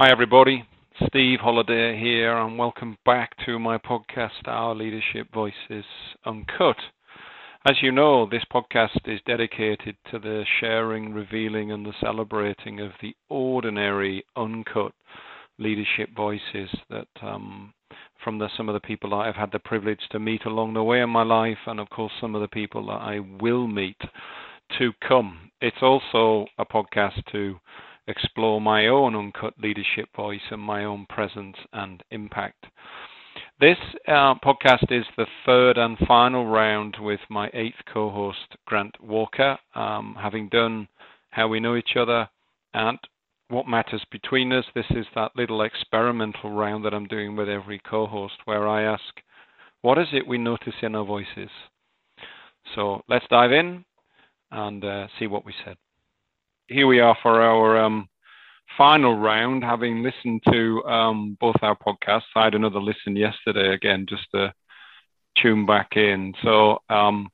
Hi, 0.00 0.12
everybody. 0.12 0.64
Steve 1.08 1.40
Holliday 1.40 1.98
here, 1.98 2.38
and 2.38 2.56
welcome 2.56 2.96
back 3.04 3.32
to 3.44 3.58
my 3.58 3.78
podcast, 3.78 4.46
Our 4.46 4.72
Leadership 4.72 5.26
Voices 5.34 5.84
Uncut. 6.24 6.76
As 7.68 7.74
you 7.82 7.90
know, 7.90 8.24
this 8.24 8.44
podcast 8.54 9.00
is 9.06 9.18
dedicated 9.26 9.96
to 10.12 10.20
the 10.20 10.44
sharing, 10.60 11.12
revealing, 11.12 11.72
and 11.72 11.84
the 11.84 11.94
celebrating 12.00 12.78
of 12.78 12.92
the 13.02 13.12
ordinary, 13.28 14.24
uncut 14.36 14.92
leadership 15.58 16.10
voices 16.14 16.70
that 16.90 17.08
um, 17.20 17.74
from 18.22 18.38
the, 18.38 18.48
some 18.56 18.68
of 18.68 18.74
the 18.74 18.86
people 18.86 19.14
I've 19.14 19.34
had 19.34 19.50
the 19.50 19.58
privilege 19.58 19.98
to 20.12 20.20
meet 20.20 20.44
along 20.44 20.74
the 20.74 20.84
way 20.84 21.00
in 21.00 21.10
my 21.10 21.24
life, 21.24 21.58
and 21.66 21.80
of 21.80 21.90
course, 21.90 22.12
some 22.20 22.36
of 22.36 22.40
the 22.40 22.46
people 22.46 22.86
that 22.86 23.02
I 23.02 23.18
will 23.40 23.66
meet 23.66 24.00
to 24.78 24.92
come. 25.08 25.50
It's 25.60 25.82
also 25.82 26.46
a 26.56 26.64
podcast 26.64 27.20
to 27.32 27.58
explore 28.08 28.60
my 28.60 28.86
own 28.86 29.14
uncut 29.14 29.54
leadership 29.62 30.08
voice 30.16 30.40
and 30.50 30.60
my 30.60 30.84
own 30.84 31.06
presence 31.08 31.56
and 31.72 32.02
impact. 32.10 32.66
This 33.60 33.76
uh, 34.06 34.34
podcast 34.36 34.90
is 34.90 35.04
the 35.16 35.26
third 35.44 35.78
and 35.78 35.98
final 36.06 36.46
round 36.46 36.96
with 37.00 37.20
my 37.28 37.50
eighth 37.52 37.78
co 37.92 38.10
host, 38.10 38.56
Grant 38.66 38.94
Walker. 39.00 39.58
Um, 39.74 40.16
having 40.20 40.48
done 40.48 40.88
How 41.30 41.48
We 41.48 41.60
Know 41.60 41.76
Each 41.76 41.96
Other 41.96 42.28
and 42.72 42.98
What 43.48 43.68
Matters 43.68 44.04
Between 44.10 44.52
Us, 44.52 44.64
this 44.74 44.86
is 44.90 45.06
that 45.14 45.36
little 45.36 45.62
experimental 45.62 46.50
round 46.50 46.84
that 46.84 46.94
I'm 46.94 47.06
doing 47.06 47.36
with 47.36 47.48
every 47.48 47.80
co 47.80 48.06
host 48.06 48.34
where 48.44 48.66
I 48.66 48.82
ask, 48.82 49.20
What 49.82 49.98
is 49.98 50.08
it 50.12 50.26
we 50.26 50.38
notice 50.38 50.74
in 50.82 50.94
our 50.94 51.04
voices? 51.04 51.50
So 52.74 53.02
let's 53.08 53.26
dive 53.28 53.52
in 53.52 53.84
and 54.50 54.84
uh, 54.84 55.08
see 55.18 55.26
what 55.26 55.44
we 55.44 55.52
said 55.64 55.76
here 56.68 56.86
we 56.86 57.00
are 57.00 57.16
for 57.22 57.40
our 57.40 57.78
um, 57.78 58.08
final 58.76 59.18
round, 59.18 59.64
having 59.64 60.02
listened 60.02 60.42
to 60.50 60.84
um, 60.84 61.36
both 61.40 61.56
our 61.62 61.76
podcasts. 61.76 62.22
I 62.36 62.44
had 62.44 62.54
another 62.54 62.80
listen 62.80 63.16
yesterday 63.16 63.72
again, 63.72 64.06
just 64.08 64.26
to 64.34 64.52
tune 65.36 65.66
back 65.66 65.96
in. 65.96 66.34
So, 66.42 66.78
um, 66.90 67.28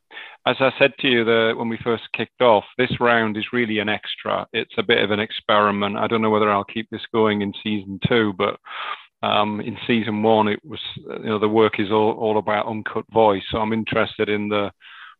as 0.46 0.56
I 0.60 0.70
said 0.78 0.92
to 1.00 1.08
you 1.08 1.24
the, 1.24 1.54
when 1.56 1.68
we 1.68 1.78
first 1.82 2.04
kicked 2.12 2.42
off, 2.42 2.64
this 2.76 3.00
round 3.00 3.36
is 3.36 3.52
really 3.52 3.78
an 3.78 3.88
extra. 3.88 4.46
It's 4.52 4.74
a 4.78 4.82
bit 4.82 5.02
of 5.02 5.10
an 5.10 5.20
experiment. 5.20 5.96
I 5.96 6.06
don't 6.06 6.22
know 6.22 6.30
whether 6.30 6.50
I'll 6.50 6.64
keep 6.64 6.88
this 6.90 7.06
going 7.12 7.42
in 7.42 7.52
season 7.62 7.98
two, 8.06 8.34
but 8.36 8.58
um, 9.22 9.60
in 9.60 9.76
season 9.86 10.22
one, 10.22 10.48
it 10.48 10.60
was 10.64 10.80
you 10.96 11.24
know 11.24 11.38
the 11.38 11.48
work 11.48 11.80
is 11.80 11.90
all, 11.90 12.12
all 12.12 12.38
about 12.38 12.66
uncut 12.66 13.06
voice. 13.12 13.42
So 13.50 13.58
I'm 13.58 13.72
interested 13.72 14.28
in 14.28 14.48
the 14.48 14.70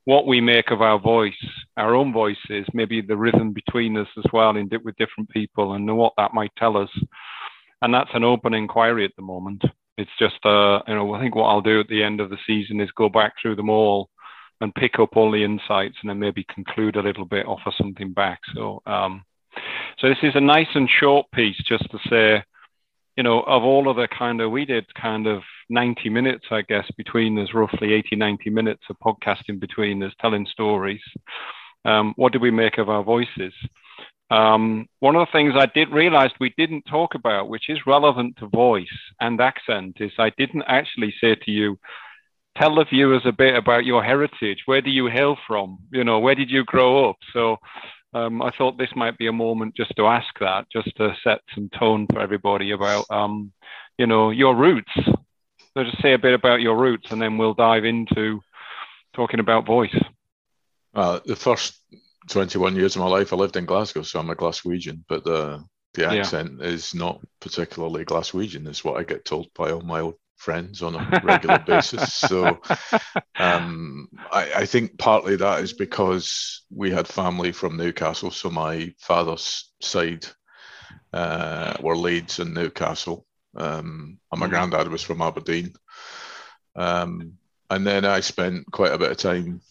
what 0.05 0.27
we 0.27 0.41
make 0.41 0.71
of 0.71 0.83
our 0.83 0.99
voice, 0.99 1.33
our 1.77 1.95
own 1.95 2.13
voices, 2.13 2.67
maybe 2.75 3.01
the 3.01 3.17
rhythm 3.17 3.53
between 3.53 3.97
us 3.97 4.09
as 4.19 4.25
well 4.33 4.57
in, 4.57 4.69
with 4.85 4.97
different 4.97 5.29
people 5.31 5.75
and 5.75 5.97
what 5.97 6.13
that 6.17 6.35
might 6.35 6.53
tell 6.57 6.77
us. 6.77 6.91
And 7.83 7.93
that's 7.93 8.11
an 8.15 8.25
open 8.25 8.55
inquiry 8.55 9.05
at 9.05 9.13
the 9.17 9.23
moment. 9.23 9.63
It's 9.97 10.11
just, 10.19 10.45
uh, 10.45 10.81
you 10.87 10.95
know, 10.95 11.15
I 11.15 11.21
think 11.21 11.35
what 11.35 11.47
I'll 11.47 11.61
do 11.61 11.81
at 11.81 11.89
the 11.89 12.03
end 12.03 12.21
of 12.21 12.31
the 12.31 12.39
season 12.47 12.81
is 12.81 12.91
go 12.93 13.09
back 13.09 13.35
through 13.41 13.57
them 13.57 13.71
all 13.71 14.11
and 14.61 14.75
pick 14.75 14.99
up 14.99 15.17
all 15.17 15.31
the 15.31 15.45
insights 15.45 15.97
and 16.03 16.11
then 16.11 16.19
maybe 16.19 16.45
conclude 16.55 16.97
a 16.97 17.03
little 17.03 17.25
bit, 17.25 17.47
offer 17.47 17.73
something 17.79 18.13
back. 18.13 18.41
So, 18.55 18.83
um, 18.87 19.25
so 19.99 20.09
this 20.09 20.19
is 20.23 20.35
a 20.35 20.41
nice 20.41 20.69
and 20.75 20.89
short 20.89 21.27
piece 21.33 21.57
just 21.67 21.85
to 21.91 21.99
say, 22.11 22.43
you 23.17 23.23
know, 23.23 23.43
of 23.43 23.63
all 23.63 23.89
of 23.89 23.97
the 23.97 24.09
kind 24.09 24.41
of, 24.41 24.51
we 24.51 24.65
did 24.65 24.93
kind 24.95 25.27
of 25.27 25.43
90 25.69 26.09
minutes, 26.09 26.47
I 26.51 26.63
guess, 26.63 26.87
between 26.97 27.39
us, 27.39 27.55
roughly 27.55 27.93
80, 27.93 28.17
90 28.17 28.51
minutes 28.51 28.83
of 28.91 28.97
podcasting 28.99 29.61
between 29.61 30.03
us, 30.03 30.13
telling 30.21 30.47
stories. 30.47 31.03
Um, 31.85 32.15
what 32.17 32.33
did 32.33 32.43
we 32.43 32.51
make 32.51 32.79
of 32.79 32.89
our 32.89 33.05
voices? 33.05 33.53
Um, 34.31 34.89
one 35.01 35.17
of 35.17 35.27
the 35.27 35.33
things 35.33 35.55
I 35.57 35.67
did 35.67 35.91
realize 35.91 36.31
we 36.41 36.55
didn't 36.57 36.87
talk 36.91 37.15
about, 37.15 37.49
which 37.49 37.69
is 37.69 37.87
relevant 37.87 38.37
to 38.39 38.49
voice 38.49 38.87
and 39.21 39.41
accent, 39.41 39.99
is 40.01 40.11
I 40.19 40.31
didn't 40.37 40.65
actually 40.67 41.15
say 41.21 41.35
to 41.35 41.51
you, 41.51 41.79
tell 42.57 42.75
the 42.75 42.85
viewers 42.85 43.23
a 43.25 43.33
bit 43.33 43.55
about 43.55 43.85
your 43.85 44.03
heritage. 44.03 44.63
Where 44.67 44.81
do 44.81 44.91
you 44.91 45.07
hail 45.07 45.37
from? 45.47 45.79
You 45.93 46.05
know, 46.05 46.19
where 46.21 46.35
did 46.35 46.51
you 46.51 46.65
grow 46.65 47.11
up? 47.11 47.17
So 47.33 47.59
um, 48.15 48.41
I 48.41 48.51
thought 48.57 48.79
this 48.79 48.95
might 48.95 49.19
be 49.19 49.27
a 49.27 49.33
moment 49.33 49.75
just 49.75 49.93
to 49.97 50.07
ask 50.07 50.39
that, 50.41 50.67
just 50.73 50.97
to 50.97 51.15
set 51.25 51.41
some 51.55 51.69
tone 51.77 52.07
for 52.11 52.21
everybody 52.21 52.71
about, 52.71 53.11
um, 53.11 53.53
you 53.99 54.07
know, 54.07 54.31
your 54.31 54.55
roots. 54.55 54.93
So 54.97 55.83
just 55.83 56.01
say 56.01 56.15
a 56.15 56.19
bit 56.19 56.35
about 56.35 56.61
your 56.61 56.77
roots, 56.77 57.11
and 57.11 57.21
then 57.21 57.37
we'll 57.37 57.55
dive 57.55 57.85
into 57.85 58.41
talking 59.15 59.41
about 59.41 59.67
voice. 59.67 59.97
Uh, 60.95 61.19
the 61.27 61.35
first 61.35 61.81
21 62.29 62.77
years 62.77 62.95
of 62.95 63.03
my 63.03 63.09
life, 63.09 63.33
I 63.33 63.37
lived 63.37 63.57
in 63.57 63.65
Glasgow, 63.65 64.03
so 64.03 64.21
I'm 64.21 64.31
a 64.31 64.37
Glaswegian, 64.37 65.01
but 65.09 65.25
the 65.25 65.65
the 65.95 66.09
accent 66.09 66.59
yeah. 66.59 66.67
is 66.67 66.93
not 66.93 67.21
particularly 67.41 68.05
Glaswegian, 68.05 68.67
is 68.67 68.85
what 68.85 68.97
I 68.99 69.05
get 69.05 69.25
told 69.25 69.47
by 69.55 69.71
all 69.71 69.81
my 69.81 70.01
old 70.01 70.17
friends 70.45 70.83
on 70.83 70.95
a 70.95 71.21
regular 71.25 71.59
basis. 71.67 72.13
So 72.13 72.61
um, 73.39 74.09
I, 74.31 74.53
I, 74.57 74.67
think 74.67 74.99
partly 74.99 75.37
that 75.37 75.61
is 75.61 75.73
because 75.73 76.65
we 76.71 76.91
had 76.91 77.09
family 77.09 77.51
from 77.51 77.77
Newcastle. 77.77 78.31
So 78.31 78.51
my 78.51 78.93
father's 78.99 79.73
side 79.81 80.27
uh, 81.13 81.75
were 81.81 81.97
Leeds 81.97 82.41
and 82.41 82.53
Newcastle. 82.53 83.27
Um, 83.57 84.19
and 84.31 84.41
my 84.41 84.47
mm 84.47 84.51
granddad 84.51 84.89
was 84.89 85.03
from 85.03 85.23
Aberdeen. 85.23 85.73
Um, 86.77 87.39
and 87.71 87.87
then 87.87 88.05
I 88.05 88.21
spent 88.21 88.71
quite 88.71 88.93
a 88.93 88.99
bit 88.99 89.11
of 89.11 89.17
time 89.17 89.63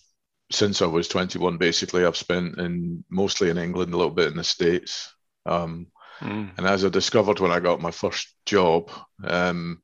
since 0.52 0.82
I 0.82 0.88
was 0.88 1.08
21. 1.08 1.58
Basically, 1.58 2.06
I've 2.06 2.18
spent 2.18 2.58
in 2.58 3.04
mostly 3.10 3.50
in 3.50 3.58
England, 3.58 3.94
a 3.94 3.98
little 3.98 4.14
bit 4.14 4.32
in 4.32 4.38
the 4.38 4.44
States. 4.44 5.14
Um, 5.46 5.88
mm. 6.20 6.50
And 6.58 6.66
as 6.66 6.84
I 6.84 6.90
discovered 6.90 7.40
when 7.40 7.52
I 7.52 7.60
got 7.60 7.82
my 7.82 7.92
first 7.92 8.34
job, 8.46 8.90
um, 9.24 9.82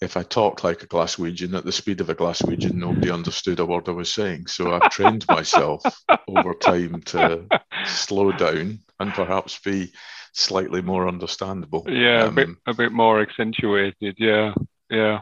if 0.00 0.16
I 0.16 0.22
talked 0.22 0.64
like 0.64 0.82
a 0.82 0.86
Glaswegian 0.86 1.56
at 1.56 1.64
the 1.64 1.72
speed 1.72 2.00
of 2.00 2.08
a 2.08 2.14
Glaswegian, 2.14 2.74
nobody 2.74 3.10
understood 3.10 3.60
a 3.60 3.66
word 3.66 3.88
I 3.88 3.92
was 3.92 4.12
saying. 4.12 4.46
So 4.46 4.72
I've 4.72 4.90
trained 4.90 5.26
myself 5.28 5.82
over 6.28 6.54
time 6.54 7.02
to 7.06 7.46
slow 7.84 8.32
down 8.32 8.78
and 8.98 9.12
perhaps 9.12 9.58
be 9.58 9.92
slightly 10.32 10.80
more 10.80 11.06
understandable. 11.06 11.84
Yeah, 11.86 12.24
um, 12.24 12.28
a 12.28 12.32
bit 12.32 12.48
um, 12.48 12.58
a 12.66 12.74
bit 12.74 12.92
more 12.92 13.20
accentuated. 13.20 14.16
Yeah, 14.18 14.54
yeah, 14.88 15.20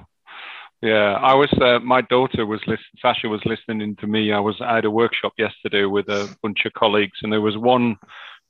yeah. 0.80 1.14
I 1.14 1.34
was 1.34 1.52
uh, 1.60 1.80
my 1.80 2.02
daughter 2.02 2.46
was 2.46 2.60
listening. 2.60 3.00
Sasha 3.02 3.28
was 3.28 3.44
listening 3.44 3.96
to 3.96 4.06
me. 4.06 4.32
I 4.32 4.38
was 4.38 4.56
I 4.60 4.76
had 4.76 4.84
a 4.84 4.90
workshop 4.90 5.32
yesterday 5.38 5.86
with 5.86 6.08
a 6.08 6.32
bunch 6.40 6.64
of 6.66 6.72
colleagues, 6.74 7.18
and 7.22 7.32
there 7.32 7.40
was 7.40 7.56
one 7.56 7.96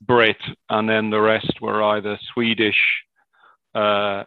Brit, 0.01 0.37
and 0.69 0.87
then 0.87 1.09
the 1.09 1.21
rest 1.21 1.59
were 1.59 1.81
either 1.81 2.19
Swedish. 2.33 2.79
Uh, 3.73 4.23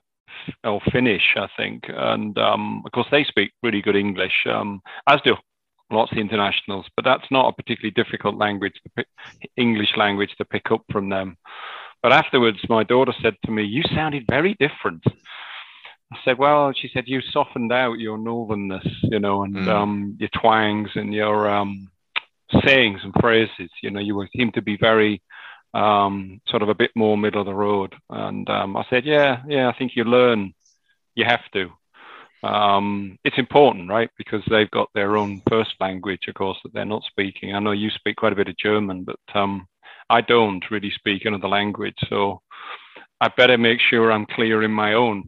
or 0.64 0.80
Finnish, 0.92 1.34
I 1.36 1.48
think, 1.56 1.84
and 1.88 2.36
um, 2.38 2.82
of 2.84 2.92
course 2.92 3.08
they 3.10 3.24
speak 3.24 3.52
really 3.62 3.82
good 3.82 3.96
English, 3.96 4.46
um, 4.46 4.80
as 5.06 5.20
do 5.22 5.36
lots 5.90 6.12
of 6.12 6.18
internationals. 6.18 6.86
But 6.96 7.04
that's 7.04 7.30
not 7.30 7.48
a 7.48 7.52
particularly 7.52 7.92
difficult 7.92 8.36
language, 8.36 8.74
to 8.82 8.90
pick, 8.96 9.06
English 9.56 9.96
language, 9.96 10.34
to 10.38 10.44
pick 10.44 10.70
up 10.70 10.82
from 10.90 11.08
them. 11.08 11.36
But 12.02 12.12
afterwards, 12.12 12.58
my 12.68 12.82
daughter 12.82 13.14
said 13.22 13.36
to 13.44 13.52
me, 13.52 13.62
"You 13.64 13.82
sounded 13.94 14.24
very 14.28 14.54
different." 14.54 15.04
I 16.12 16.18
said, 16.24 16.38
"Well," 16.38 16.72
she 16.72 16.90
said, 16.92 17.04
"You 17.06 17.20
softened 17.20 17.72
out 17.72 17.98
your 17.98 18.18
northernness, 18.18 18.88
you 19.02 19.18
know, 19.18 19.44
and 19.44 19.54
mm. 19.54 19.68
um, 19.68 20.16
your 20.18 20.30
twangs 20.30 20.90
and 20.94 21.14
your 21.14 21.48
um, 21.48 21.88
sayings 22.64 23.00
and 23.04 23.14
phrases. 23.20 23.70
You 23.82 23.90
know, 23.90 24.00
you 24.00 24.26
seem 24.36 24.52
to 24.52 24.62
be 24.62 24.76
very 24.76 25.22
um, 25.74 26.40
sort 26.48 26.62
of 26.62 26.68
a 26.68 26.74
bit 26.74 26.90
more 26.94 27.16
middle 27.16 27.40
of 27.40 27.46
the 27.46 27.54
road. 27.54 27.94
And 28.10 28.48
um, 28.48 28.76
I 28.76 28.84
said, 28.90 29.04
yeah, 29.04 29.42
yeah, 29.48 29.68
I 29.68 29.76
think 29.76 29.92
you 29.94 30.04
learn, 30.04 30.54
you 31.14 31.24
have 31.24 31.48
to. 31.52 31.70
Um, 32.42 33.18
it's 33.24 33.38
important, 33.38 33.88
right? 33.88 34.10
Because 34.18 34.42
they've 34.50 34.70
got 34.70 34.88
their 34.94 35.16
own 35.16 35.42
first 35.48 35.74
language, 35.80 36.22
of 36.28 36.34
course, 36.34 36.58
that 36.62 36.72
they're 36.74 36.84
not 36.84 37.04
speaking. 37.04 37.54
I 37.54 37.60
know 37.60 37.72
you 37.72 37.90
speak 37.90 38.16
quite 38.16 38.32
a 38.32 38.36
bit 38.36 38.48
of 38.48 38.56
German, 38.56 39.04
but 39.04 39.20
um, 39.34 39.66
I 40.10 40.20
don't 40.20 40.64
really 40.70 40.90
speak 40.90 41.24
another 41.24 41.48
language. 41.48 41.96
So 42.08 42.42
I 43.20 43.28
better 43.28 43.56
make 43.56 43.80
sure 43.80 44.10
I'm 44.10 44.26
clear 44.26 44.64
in 44.64 44.72
my 44.72 44.94
own 44.94 45.24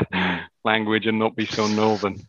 language 0.64 1.06
and 1.06 1.18
not 1.18 1.36
be 1.36 1.46
so 1.46 1.66
northern. 1.66 2.20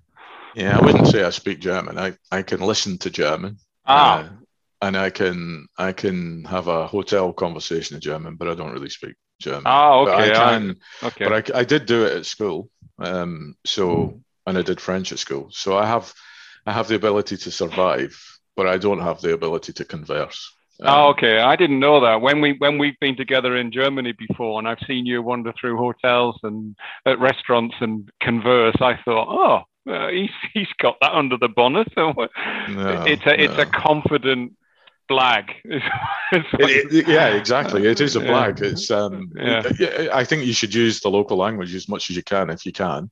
Yeah, 0.55 0.77
I 0.77 0.85
wouldn't 0.85 1.07
say 1.07 1.23
I 1.23 1.29
speak 1.29 1.59
German. 1.59 1.97
I, 1.97 2.13
I 2.31 2.41
can 2.41 2.61
listen 2.61 2.97
to 2.99 3.09
German. 3.09 3.57
Ah. 3.85 4.19
Uh, 4.19 4.29
and 4.81 4.97
I 4.97 5.09
can 5.09 5.67
I 5.77 5.93
can 5.93 6.43
have 6.45 6.67
a 6.67 6.87
hotel 6.87 7.33
conversation 7.33 7.95
in 7.95 8.01
German, 8.01 8.35
but 8.35 8.47
I 8.47 8.55
don't 8.55 8.73
really 8.73 8.89
speak 8.89 9.15
German. 9.39 9.63
Oh, 9.65 10.01
okay. 10.01 10.11
But 10.11 10.19
I 10.19 10.33
can, 10.33 10.75
I, 11.01 11.07
okay. 11.07 11.25
But 11.25 11.51
I, 11.55 11.59
I 11.59 11.63
did 11.63 11.85
do 11.85 12.05
it 12.05 12.17
at 12.17 12.25
school, 12.25 12.69
um, 12.99 13.55
so 13.65 14.21
and 14.47 14.57
I 14.57 14.61
did 14.61 14.81
French 14.81 15.11
at 15.11 15.19
school, 15.19 15.49
so 15.51 15.77
I 15.77 15.85
have 15.85 16.13
I 16.65 16.71
have 16.71 16.87
the 16.87 16.95
ability 16.95 17.37
to 17.37 17.51
survive, 17.51 18.15
but 18.55 18.67
I 18.67 18.77
don't 18.77 19.01
have 19.01 19.21
the 19.21 19.33
ability 19.33 19.73
to 19.73 19.85
converse. 19.85 20.51
Um, 20.81 20.87
oh, 20.89 21.09
okay. 21.09 21.39
I 21.39 21.55
didn't 21.55 21.79
know 21.79 22.01
that. 22.01 22.21
When 22.21 22.41
we 22.41 22.55
when 22.57 22.79
we've 22.79 22.99
been 22.99 23.15
together 23.15 23.55
in 23.57 23.71
Germany 23.71 24.13
before, 24.13 24.57
and 24.57 24.67
I've 24.67 24.79
seen 24.87 25.05
you 25.05 25.21
wander 25.21 25.53
through 25.59 25.77
hotels 25.77 26.39
and 26.41 26.75
at 27.05 27.19
restaurants 27.19 27.75
and 27.81 28.09
converse, 28.19 28.75
I 28.81 28.97
thought, 29.05 29.27
oh, 29.29 29.91
uh, 29.91 30.09
he's 30.09 30.31
he's 30.53 30.73
got 30.79 30.97
that 31.01 31.13
under 31.13 31.37
the 31.37 31.49
bonnet. 31.49 31.87
So 31.95 32.13
no, 32.69 33.03
it's 33.05 33.25
a 33.25 33.43
it's 33.43 33.57
a 33.57 33.65
confident 33.65 34.53
blag. 35.11 35.51
it, 35.65 36.93
it, 36.93 37.07
yeah, 37.07 37.27
exactly. 37.29 37.85
It 37.85 37.99
is 37.99 38.15
a 38.15 38.21
blag. 38.21 38.59
Yeah. 38.59 38.67
It's 38.67 38.89
um, 38.89 39.31
yeah. 39.35 40.09
I 40.13 40.23
think 40.23 40.45
you 40.45 40.53
should 40.53 40.73
use 40.73 40.99
the 41.01 41.09
local 41.09 41.37
language 41.37 41.75
as 41.75 41.89
much 41.89 42.09
as 42.09 42.15
you 42.15 42.23
can 42.23 42.49
if 42.49 42.65
you 42.65 42.71
can. 42.71 43.11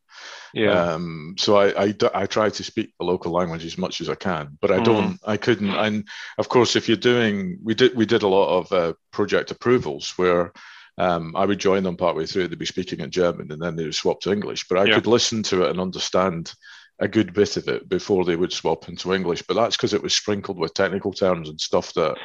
Yeah. 0.54 0.72
Um, 0.72 1.36
so 1.38 1.57
I, 1.57 1.86
I, 1.86 1.94
I 2.13 2.25
try 2.25 2.50
to 2.50 2.63
speak 2.63 2.94
the 3.00 3.06
local 3.06 3.31
language 3.31 3.66
as 3.66 3.78
much 3.78 4.01
as 4.01 4.10
I 4.10 4.16
can, 4.16 4.57
but 4.62 4.72
I 4.72 4.81
don't. 4.81 5.13
Mm. 5.13 5.19
I 5.25 5.38
couldn't. 5.38 5.72
And 5.72 6.07
of 6.38 6.50
course, 6.50 6.75
if 6.75 6.88
you're 6.88 6.98
doing, 6.98 7.60
we 7.63 7.75
did 7.75 7.96
we 7.96 8.06
did 8.06 8.24
a 8.24 8.28
lot 8.28 8.60
of 8.60 8.72
uh, 8.72 8.94
project 9.12 9.51
approvals 9.51 10.13
where. 10.18 10.54
Um, 10.98 11.34
I 11.34 11.46
would 11.46 11.60
join 11.60 11.84
them 11.84 11.96
partway 11.96 12.25
through. 12.25 12.50
They'd 12.50 12.60
be 12.60 12.66
speaking 12.66 13.00
in 13.00 13.10
German, 13.10 13.54
and 13.54 13.62
then 13.62 13.78
they 13.78 13.86
would 13.86 13.96
swap 13.96 14.19
to 14.19 14.34
English. 14.34 14.68
But 14.68 14.80
I 14.80 14.84
yeah. 14.84 14.96
could 14.96 15.07
listen 15.07 15.44
to 15.44 15.63
it 15.63 15.69
and 15.69 15.80
understand 15.80 16.54
a 17.00 17.07
good 17.07 17.34
bit 17.34 17.57
of 17.57 17.68
it 17.68 17.88
before 17.88 18.25
they 18.25 18.36
would 18.36 18.51
swap 18.51 18.90
into 18.90 19.13
English. 19.13 19.42
But 19.44 19.56
that's 19.56 19.78
because 19.78 19.94
it 19.94 20.04
was 20.04 20.16
sprinkled 20.16 20.57
with 20.57 20.74
technical 20.74 21.13
terms 21.13 21.50
and 21.50 21.60
stuff 21.60 21.94
that 21.94 22.18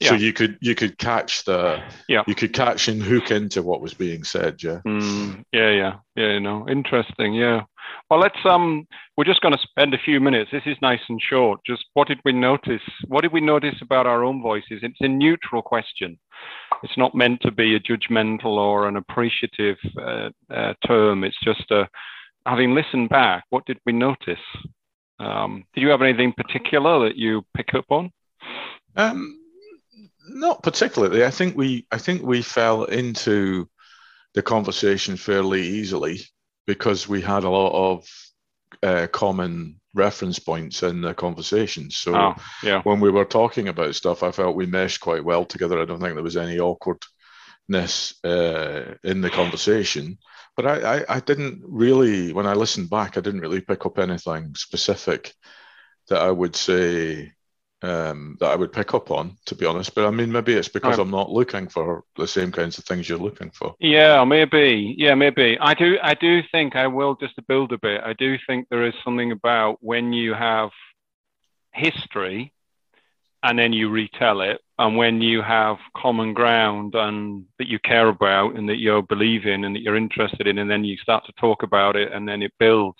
yeah. 0.00 0.10
so 0.10 0.14
you 0.14 0.32
could 0.32 0.56
you 0.60 0.74
could 0.74 0.98
catch 0.98 1.44
the 1.44 1.82
yeah 2.08 2.22
you 2.26 2.34
could 2.34 2.52
catch 2.52 2.88
and 2.88 3.02
hook 3.02 3.30
into 3.30 3.62
what 3.62 3.80
was 3.80 3.94
being 3.94 4.24
said. 4.24 4.62
Yeah. 4.62 4.80
Mm, 4.86 5.44
yeah, 5.52 5.70
yeah, 5.70 5.94
yeah. 6.16 6.32
You 6.32 6.40
know, 6.40 6.66
interesting. 6.68 7.34
Yeah. 7.34 7.62
Well, 8.08 8.20
let's 8.20 8.38
um, 8.44 8.86
we're 9.16 9.24
just 9.24 9.40
going 9.40 9.54
to 9.54 9.60
spend 9.62 9.94
a 9.94 9.98
few 9.98 10.20
minutes. 10.20 10.50
This 10.50 10.62
is 10.66 10.76
nice 10.80 11.00
and 11.08 11.20
short. 11.20 11.60
Just 11.66 11.84
what 11.92 12.08
did 12.08 12.20
we 12.24 12.32
notice? 12.32 12.82
What 13.06 13.22
did 13.22 13.32
we 13.32 13.40
notice 13.40 13.76
about 13.82 14.06
our 14.06 14.24
own 14.24 14.42
voices? 14.42 14.80
It's 14.82 15.00
a 15.00 15.08
neutral 15.08 15.62
question. 15.62 16.18
It's 16.82 16.96
not 16.96 17.14
meant 17.14 17.40
to 17.42 17.50
be 17.50 17.74
a 17.74 17.80
judgmental 17.80 18.56
or 18.56 18.88
an 18.88 18.96
appreciative 18.96 19.76
uh, 19.98 20.30
uh, 20.52 20.74
term. 20.86 21.24
It's 21.24 21.38
just 21.42 21.70
a 21.70 21.88
having 22.46 22.74
listened 22.74 23.08
back, 23.08 23.44
what 23.50 23.66
did 23.66 23.78
we 23.86 23.92
notice? 23.92 24.38
Um, 25.18 25.64
did 25.74 25.82
you 25.82 25.88
have 25.88 26.02
anything 26.02 26.32
particular 26.32 27.08
that 27.08 27.16
you 27.16 27.44
pick 27.56 27.74
up 27.74 27.86
on? 27.90 28.10
Um, 28.96 29.38
not 30.28 30.62
particularly. 30.62 31.24
I 31.24 31.30
think 31.30 31.56
we 31.56 31.86
I 31.90 31.98
think 31.98 32.22
we 32.22 32.42
fell 32.42 32.84
into 32.84 33.68
the 34.34 34.42
conversation 34.42 35.16
fairly 35.16 35.62
easily 35.62 36.20
because 36.66 37.08
we 37.08 37.20
had 37.20 37.44
a 37.44 37.50
lot 37.50 37.92
of 37.92 38.08
uh, 38.82 39.06
common 39.12 39.80
reference 39.94 40.38
points 40.38 40.82
in 40.82 41.00
the 41.00 41.14
conversation. 41.14 41.90
So 41.90 42.16
oh, 42.16 42.34
yeah. 42.62 42.82
when 42.82 43.00
we 43.00 43.10
were 43.10 43.24
talking 43.24 43.68
about 43.68 43.94
stuff, 43.94 44.22
I 44.22 44.32
felt 44.32 44.56
we 44.56 44.66
meshed 44.66 45.00
quite 45.00 45.24
well 45.24 45.44
together. 45.44 45.80
I 45.80 45.84
don't 45.84 46.00
think 46.00 46.14
there 46.14 46.22
was 46.22 46.36
any 46.36 46.58
awkwardness 46.58 48.14
uh, 48.24 48.94
in 49.04 49.20
the 49.20 49.30
conversation 49.30 50.18
but 50.56 50.66
I, 50.66 50.98
I, 50.98 51.04
I, 51.16 51.20
didn't 51.20 51.62
really, 51.66 52.32
when 52.32 52.46
I 52.46 52.54
listened 52.54 52.90
back, 52.90 53.16
I 53.16 53.20
didn't 53.20 53.40
really 53.40 53.60
pick 53.60 53.86
up 53.86 53.98
anything 53.98 54.54
specific 54.54 55.34
that 56.08 56.22
I 56.22 56.30
would 56.30 56.54
say 56.54 57.32
um, 57.82 58.36
that 58.40 58.50
I 58.50 58.56
would 58.56 58.72
pick 58.72 58.94
up 58.94 59.10
on, 59.10 59.36
to 59.46 59.54
be 59.54 59.66
honest. 59.66 59.94
But 59.94 60.06
I 60.06 60.10
mean, 60.10 60.32
maybe 60.32 60.54
it's 60.54 60.68
because 60.68 60.98
I'm 60.98 61.10
not 61.10 61.30
looking 61.30 61.68
for 61.68 62.04
the 62.16 62.26
same 62.26 62.50
kinds 62.50 62.78
of 62.78 62.84
things 62.84 63.08
you're 63.08 63.18
looking 63.18 63.50
for. 63.50 63.74
Yeah, 63.78 64.24
maybe. 64.24 64.94
Yeah, 64.96 65.14
maybe. 65.14 65.58
I 65.60 65.74
do. 65.74 65.98
I 66.02 66.14
do 66.14 66.40
think 66.50 66.76
I 66.76 66.86
will 66.86 67.14
just 67.14 67.34
to 67.36 67.42
build 67.42 67.72
a 67.72 67.78
bit. 67.78 68.00
I 68.02 68.14
do 68.14 68.38
think 68.46 68.68
there 68.70 68.86
is 68.86 68.94
something 69.04 69.32
about 69.32 69.78
when 69.80 70.14
you 70.14 70.32
have 70.32 70.70
history 71.72 72.53
and 73.44 73.58
then 73.58 73.72
you 73.72 73.90
retell 73.90 74.40
it. 74.40 74.60
And 74.78 74.96
when 74.96 75.20
you 75.20 75.42
have 75.42 75.76
common 75.96 76.32
ground 76.34 76.94
and 76.96 77.44
that 77.58 77.68
you 77.68 77.78
care 77.78 78.08
about 78.08 78.56
and 78.56 78.68
that 78.68 78.78
you 78.78 79.02
believe 79.08 79.46
in 79.46 79.64
and 79.64 79.76
that 79.76 79.82
you're 79.82 79.96
interested 79.96 80.46
in, 80.46 80.58
and 80.58 80.68
then 80.68 80.82
you 80.82 80.96
start 80.96 81.24
to 81.26 81.32
talk 81.32 81.62
about 81.62 81.94
it 81.94 82.10
and 82.12 82.26
then 82.26 82.42
it 82.42 82.52
builds, 82.58 82.98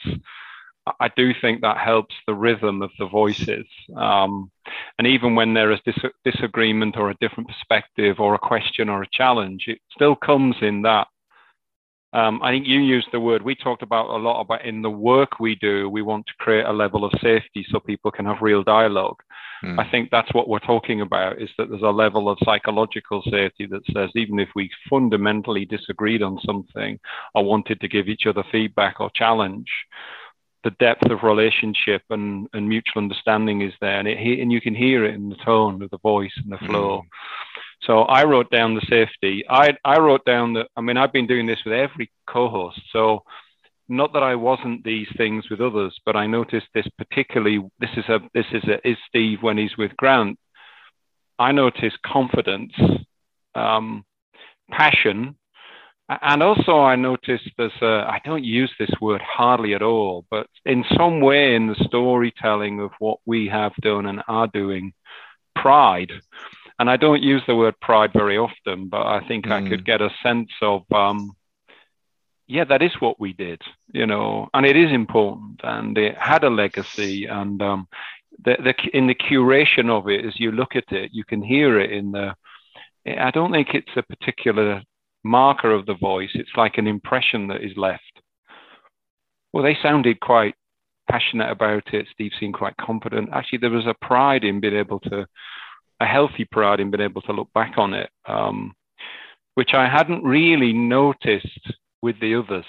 I 1.00 1.10
do 1.16 1.32
think 1.40 1.62
that 1.62 1.78
helps 1.78 2.14
the 2.26 2.34
rhythm 2.34 2.82
of 2.82 2.90
the 2.98 3.06
voices. 3.06 3.64
Um, 3.96 4.50
and 4.98 5.06
even 5.06 5.34
when 5.34 5.54
there 5.54 5.72
is 5.72 5.80
dis- 5.84 6.12
disagreement 6.24 6.98
or 6.98 7.10
a 7.10 7.16
different 7.20 7.48
perspective 7.48 8.20
or 8.20 8.34
a 8.34 8.38
question 8.38 8.90
or 8.90 9.02
a 9.02 9.10
challenge, 9.12 9.64
it 9.66 9.78
still 9.90 10.14
comes 10.14 10.56
in 10.60 10.82
that 10.82 11.08
um, 12.14 12.40
I 12.44 12.52
think 12.52 12.66
you 12.66 12.78
used 12.78 13.08
the 13.10 13.18
word 13.18 13.42
we 13.42 13.56
talked 13.56 13.82
about 13.82 14.08
a 14.08 14.16
lot 14.16 14.40
about 14.40 14.64
in 14.64 14.82
the 14.82 14.90
work 14.90 15.40
we 15.40 15.56
do. 15.56 15.90
We 15.90 16.00
want 16.02 16.26
to 16.26 16.32
create 16.38 16.64
a 16.64 16.72
level 16.72 17.04
of 17.04 17.12
safety 17.20 17.66
so 17.68 17.80
people 17.80 18.12
can 18.12 18.24
have 18.26 18.40
real 18.40 18.62
dialogue. 18.62 19.16
Mm. 19.64 19.80
I 19.80 19.90
think 19.90 20.10
that's 20.10 20.32
what 20.32 20.48
we're 20.48 20.60
talking 20.60 21.00
about 21.00 21.42
is 21.42 21.50
that 21.58 21.70
there's 21.70 21.82
a 21.82 21.86
level 21.86 22.28
of 22.28 22.38
psychological 22.44 23.20
safety 23.28 23.66
that 23.66 23.82
says 23.92 24.10
even 24.14 24.38
if 24.38 24.48
we 24.54 24.70
fundamentally 24.88 25.64
disagreed 25.64 26.22
on 26.22 26.38
something 26.46 27.00
or 27.34 27.44
wanted 27.44 27.80
to 27.80 27.88
give 27.88 28.08
each 28.08 28.26
other 28.26 28.44
feedback 28.52 29.00
or 29.00 29.10
challenge, 29.14 29.68
the 30.62 30.70
depth 30.78 31.10
of 31.10 31.24
relationship 31.24 32.02
and, 32.10 32.46
and 32.52 32.68
mutual 32.68 33.02
understanding 33.02 33.62
is 33.62 33.72
there, 33.80 33.98
and, 33.98 34.06
it, 34.06 34.40
and 34.40 34.52
you 34.52 34.60
can 34.60 34.74
hear 34.74 35.04
it 35.04 35.14
in 35.14 35.30
the 35.30 35.36
tone 35.44 35.82
of 35.82 35.90
the 35.90 35.98
voice 35.98 36.32
and 36.36 36.52
the 36.52 36.64
flow. 36.66 37.02
Mm. 37.02 37.08
So 37.86 38.00
I 38.00 38.24
wrote 38.24 38.50
down 38.50 38.74
the 38.74 38.86
safety. 38.88 39.44
I, 39.48 39.76
I 39.84 39.98
wrote 39.98 40.24
down 40.24 40.54
that, 40.54 40.68
I 40.76 40.80
mean, 40.80 40.96
I've 40.96 41.12
been 41.12 41.26
doing 41.26 41.46
this 41.46 41.58
with 41.64 41.74
every 41.74 42.10
co 42.26 42.48
host. 42.48 42.80
So 42.92 43.24
not 43.88 44.12
that 44.14 44.22
I 44.22 44.34
wasn't 44.36 44.84
these 44.84 45.08
things 45.16 45.50
with 45.50 45.60
others, 45.60 45.98
but 46.06 46.16
I 46.16 46.26
noticed 46.26 46.66
this 46.74 46.86
particularly. 46.96 47.60
This 47.80 47.90
is 47.96 48.04
a, 48.08 48.20
this 48.32 48.46
is 48.52 48.64
a, 48.64 48.86
is 48.88 48.96
Steve 49.08 49.42
when 49.42 49.58
he's 49.58 49.76
with 49.76 49.96
Grant. 49.96 50.38
I 51.38 51.52
noticed 51.52 52.00
confidence, 52.02 52.72
um, 53.54 54.04
passion, 54.70 55.36
and 56.08 56.42
also 56.42 56.78
I 56.78 56.96
noticed 56.96 57.50
there's 57.56 57.72
a, 57.82 58.06
I 58.08 58.20
don't 58.24 58.44
use 58.44 58.70
this 58.78 58.92
word 59.00 59.20
hardly 59.22 59.74
at 59.74 59.82
all, 59.82 60.24
but 60.30 60.46
in 60.64 60.84
some 60.96 61.20
way 61.20 61.54
in 61.54 61.66
the 61.66 61.84
storytelling 61.86 62.80
of 62.80 62.92
what 62.98 63.18
we 63.26 63.48
have 63.48 63.74
done 63.82 64.06
and 64.06 64.22
are 64.28 64.46
doing, 64.46 64.92
pride 65.56 66.12
and 66.78 66.90
I 66.90 66.96
don't 66.96 67.22
use 67.22 67.42
the 67.46 67.54
word 67.54 67.78
pride 67.80 68.12
very 68.12 68.36
often, 68.36 68.88
but 68.88 69.06
I 69.06 69.26
think 69.26 69.46
mm. 69.46 69.52
I 69.52 69.68
could 69.68 69.80
mm. 69.80 69.86
get 69.86 70.02
a 70.02 70.10
sense 70.22 70.50
of, 70.60 70.82
um, 70.92 71.32
yeah, 72.46 72.64
that 72.64 72.82
is 72.82 72.92
what 73.00 73.20
we 73.20 73.32
did, 73.32 73.62
you 73.92 74.06
know, 74.06 74.48
and 74.52 74.66
it 74.66 74.76
is 74.76 74.90
important, 74.90 75.60
and 75.62 75.96
it 75.96 76.16
had 76.18 76.44
a 76.44 76.50
legacy, 76.50 77.26
and 77.26 77.62
um, 77.62 77.88
the, 78.44 78.56
the 78.62 78.74
in 78.92 79.06
the 79.06 79.14
curation 79.14 79.88
of 79.88 80.08
it, 80.08 80.24
as 80.24 80.38
you 80.38 80.52
look 80.52 80.76
at 80.76 80.92
it, 80.92 81.10
you 81.12 81.24
can 81.24 81.42
hear 81.42 81.80
it 81.80 81.92
in 81.92 82.12
the. 82.12 82.34
I 83.06 83.30
don't 83.30 83.52
think 83.52 83.68
it's 83.74 83.96
a 83.96 84.02
particular 84.02 84.82
marker 85.22 85.70
of 85.70 85.86
the 85.86 85.94
voice. 85.94 86.30
It's 86.34 86.56
like 86.56 86.78
an 86.78 86.86
impression 86.86 87.48
that 87.48 87.62
is 87.62 87.76
left. 87.76 88.02
Well, 89.52 89.62
they 89.62 89.76
sounded 89.82 90.20
quite 90.20 90.54
passionate 91.10 91.50
about 91.50 91.92
it. 91.92 92.06
Steve 92.12 92.32
seemed 92.40 92.54
quite 92.54 92.76
confident. 92.76 93.30
Actually, 93.32 93.58
there 93.58 93.70
was 93.70 93.86
a 93.86 94.06
pride 94.06 94.42
in 94.44 94.60
being 94.60 94.76
able 94.76 95.00
to 95.00 95.26
a 96.04 96.06
healthy 96.06 96.44
pride 96.44 96.80
in 96.80 96.90
being 96.90 97.00
able 97.00 97.22
to 97.22 97.32
look 97.32 97.52
back 97.54 97.74
on 97.78 97.94
it, 97.94 98.10
um, 98.26 98.74
which 99.54 99.72
I 99.72 99.88
hadn't 99.88 100.22
really 100.22 100.72
noticed 100.72 101.72
with 102.02 102.20
the 102.20 102.34
others, 102.34 102.66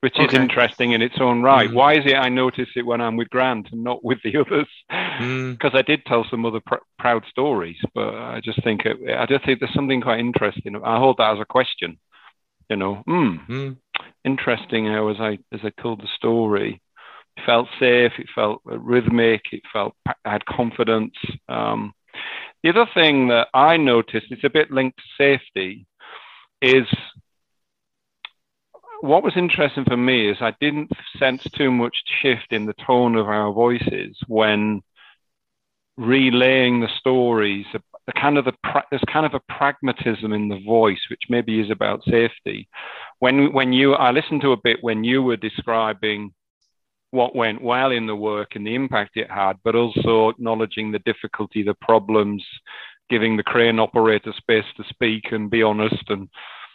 which 0.00 0.14
okay. 0.14 0.26
is 0.26 0.34
interesting 0.34 0.92
in 0.92 1.02
its 1.02 1.16
own 1.20 1.42
right. 1.42 1.68
Mm. 1.68 1.74
Why 1.74 1.94
is 1.94 2.06
it 2.06 2.14
I 2.14 2.28
notice 2.28 2.68
it 2.76 2.86
when 2.86 3.00
I'm 3.00 3.16
with 3.16 3.30
Grant 3.30 3.68
and 3.72 3.82
not 3.82 4.04
with 4.04 4.18
the 4.22 4.36
others? 4.42 4.68
Because 4.88 5.72
mm. 5.72 5.78
I 5.78 5.82
did 5.82 6.04
tell 6.06 6.24
some 6.30 6.46
other 6.46 6.60
pr- 6.60 6.86
proud 6.98 7.24
stories, 7.28 7.78
but 7.94 8.14
I 8.14 8.40
just 8.42 8.62
think 8.62 8.82
it, 8.86 8.96
I 9.16 9.26
just 9.26 9.44
think 9.44 9.58
there's 9.58 9.74
something 9.74 10.00
quite 10.00 10.20
interesting. 10.20 10.76
I 10.76 10.98
hold 10.98 11.16
that 11.18 11.34
as 11.34 11.40
a 11.40 11.44
question. 11.44 11.98
You 12.68 12.76
know, 12.76 13.02
mm, 13.08 13.76
interesting 14.24 14.86
how 14.86 15.08
as 15.08 15.16
I 15.18 15.38
as 15.52 15.60
I 15.64 15.72
told 15.82 16.00
the 16.00 16.08
story, 16.14 16.80
it 17.36 17.42
felt 17.44 17.66
safe, 17.80 18.12
it 18.16 18.28
felt 18.32 18.60
rhythmic, 18.64 19.42
it 19.50 19.62
felt 19.72 19.96
I 20.06 20.30
had 20.30 20.46
confidence. 20.46 21.14
Um, 21.48 21.92
the 22.62 22.70
other 22.70 22.86
thing 22.92 23.28
that 23.28 23.48
I 23.54 23.76
noticed, 23.76 24.26
it's 24.30 24.44
a 24.44 24.50
bit 24.50 24.70
linked 24.70 24.98
to 24.98 25.04
safety, 25.16 25.86
is 26.60 26.86
what 29.00 29.22
was 29.22 29.32
interesting 29.36 29.84
for 29.84 29.96
me 29.96 30.30
is 30.30 30.36
I 30.40 30.54
didn't 30.60 30.90
sense 31.18 31.42
too 31.56 31.70
much 31.70 31.96
shift 32.20 32.52
in 32.52 32.66
the 32.66 32.74
tone 32.86 33.16
of 33.16 33.28
our 33.28 33.52
voices 33.52 34.16
when 34.26 34.82
relaying 35.96 36.80
the 36.80 36.88
stories. 36.98 37.66
The 37.72 38.12
kind 38.12 38.36
of 38.36 38.44
the 38.44 38.52
there's 38.90 39.02
kind 39.10 39.24
of 39.24 39.34
a 39.34 39.52
pragmatism 39.52 40.32
in 40.32 40.48
the 40.48 40.60
voice, 40.66 41.00
which 41.08 41.22
maybe 41.28 41.60
is 41.60 41.70
about 41.70 42.04
safety. 42.04 42.68
When 43.20 43.52
when 43.52 43.72
you 43.72 43.94
I 43.94 44.10
listened 44.10 44.42
to 44.42 44.52
a 44.52 44.60
bit 44.62 44.78
when 44.82 45.04
you 45.04 45.22
were 45.22 45.36
describing 45.36 46.32
what 47.10 47.34
went 47.34 47.62
well 47.62 47.90
in 47.90 48.06
the 48.06 48.16
work 48.16 48.54
and 48.54 48.66
the 48.66 48.74
impact 48.74 49.16
it 49.16 49.30
had, 49.30 49.54
but 49.64 49.74
also 49.74 50.28
acknowledging 50.28 50.92
the 50.92 51.00
difficulty, 51.00 51.62
the 51.62 51.74
problems, 51.74 52.44
giving 53.08 53.36
the 53.36 53.42
crane 53.42 53.80
operator 53.80 54.32
space 54.36 54.64
to 54.76 54.84
speak 54.88 55.32
and 55.32 55.50
be 55.50 55.62
honest. 55.62 56.02
And 56.08 56.28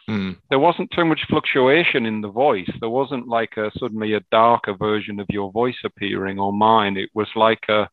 mm. 0.09 0.37
there 0.49 0.59
wasn't 0.59 0.91
too 0.91 1.05
much 1.05 1.21
fluctuation 1.29 2.05
in 2.05 2.21
the 2.21 2.29
voice. 2.29 2.69
There 2.79 2.89
wasn't 2.89 3.27
like 3.27 3.55
a 3.57 3.71
suddenly 3.79 4.13
a 4.13 4.25
darker 4.31 4.75
version 4.75 5.19
of 5.19 5.27
your 5.29 5.51
voice 5.51 5.77
appearing 5.83 6.39
or 6.39 6.51
mine. 6.51 6.97
It 6.97 7.09
was 7.13 7.29
like 7.35 7.63
a 7.69 7.89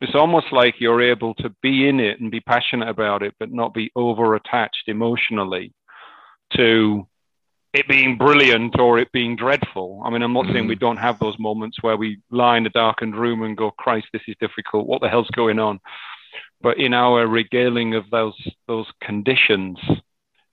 it's 0.00 0.14
almost 0.14 0.52
like 0.52 0.76
you're 0.78 1.02
able 1.02 1.34
to 1.34 1.52
be 1.60 1.88
in 1.88 1.98
it 1.98 2.20
and 2.20 2.30
be 2.30 2.40
passionate 2.40 2.88
about 2.88 3.22
it, 3.22 3.34
but 3.40 3.52
not 3.52 3.74
be 3.74 3.90
over 3.96 4.36
attached 4.36 4.84
emotionally 4.86 5.72
to 6.56 7.06
it 7.72 7.86
being 7.86 8.16
brilliant 8.16 8.78
or 8.78 8.98
it 8.98 9.12
being 9.12 9.36
dreadful. 9.36 10.02
I 10.04 10.10
mean, 10.10 10.22
I'm 10.22 10.32
not 10.32 10.46
mm. 10.46 10.52
saying 10.52 10.66
we 10.66 10.76
mm. 10.76 10.80
don't 10.80 10.96
have 10.96 11.18
those 11.18 11.38
moments 11.38 11.82
where 11.82 11.96
we 11.96 12.20
lie 12.30 12.56
in 12.56 12.66
a 12.66 12.70
darkened 12.70 13.16
room 13.16 13.42
and 13.42 13.56
go, 13.56 13.70
Christ, 13.70 14.06
this 14.12 14.22
is 14.26 14.36
difficult. 14.40 14.86
What 14.86 15.02
the 15.02 15.08
hell's 15.08 15.30
going 15.30 15.58
on? 15.58 15.80
but 16.60 16.78
in 16.78 16.92
our 16.92 17.26
regaling 17.26 17.94
of 17.94 18.08
those 18.10 18.36
those 18.66 18.86
conditions, 19.00 19.78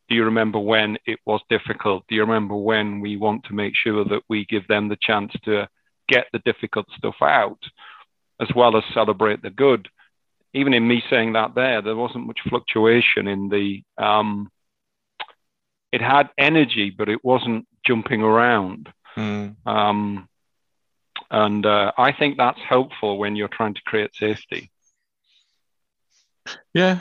do 0.07 0.15
you 0.15 0.25
remember 0.25 0.59
when 0.59 0.97
it 1.05 1.19
was 1.25 1.41
difficult? 1.49 2.03
Do 2.07 2.15
you 2.15 2.21
remember 2.21 2.55
when 2.55 2.99
we 2.99 3.17
want 3.17 3.45
to 3.45 3.53
make 3.53 3.75
sure 3.75 4.03
that 4.05 4.21
we 4.29 4.45
give 4.45 4.67
them 4.67 4.87
the 4.87 4.97
chance 5.01 5.33
to 5.45 5.67
get 6.07 6.27
the 6.31 6.39
difficult 6.39 6.85
stuff 6.95 7.15
out, 7.21 7.59
as 8.39 8.49
well 8.55 8.77
as 8.77 8.83
celebrate 8.93 9.41
the 9.41 9.49
good? 9.49 9.87
Even 10.53 10.73
in 10.73 10.87
me 10.87 11.03
saying 11.09 11.33
that 11.33 11.55
there, 11.55 11.81
there 11.81 11.95
wasn't 11.95 12.27
much 12.27 12.39
fluctuation 12.47 13.27
in 13.27 13.49
the. 13.49 13.83
Um, 14.03 14.49
it 15.95 16.01
had 16.01 16.29
energy, 16.37 16.89
but 16.89 17.07
it 17.07 17.23
wasn't 17.23 17.65
jumping 17.87 18.21
around. 18.21 18.91
Mm. 19.15 19.55
Um, 19.65 20.27
and 21.31 21.65
uh, 21.65 21.93
I 21.97 22.11
think 22.11 22.37
that's 22.37 22.59
helpful 22.59 23.17
when 23.17 23.37
you're 23.37 23.47
trying 23.47 23.75
to 23.75 23.81
create 23.85 24.13
safety. 24.13 24.71
Yeah, 26.73 26.99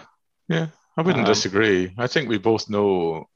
yeah, 0.48 0.68
I 0.96 1.02
wouldn't 1.02 1.26
um, 1.26 1.32
disagree. 1.34 1.92
I 1.98 2.06
think 2.06 2.28
we 2.28 2.38
both 2.38 2.70
know, 2.70 3.26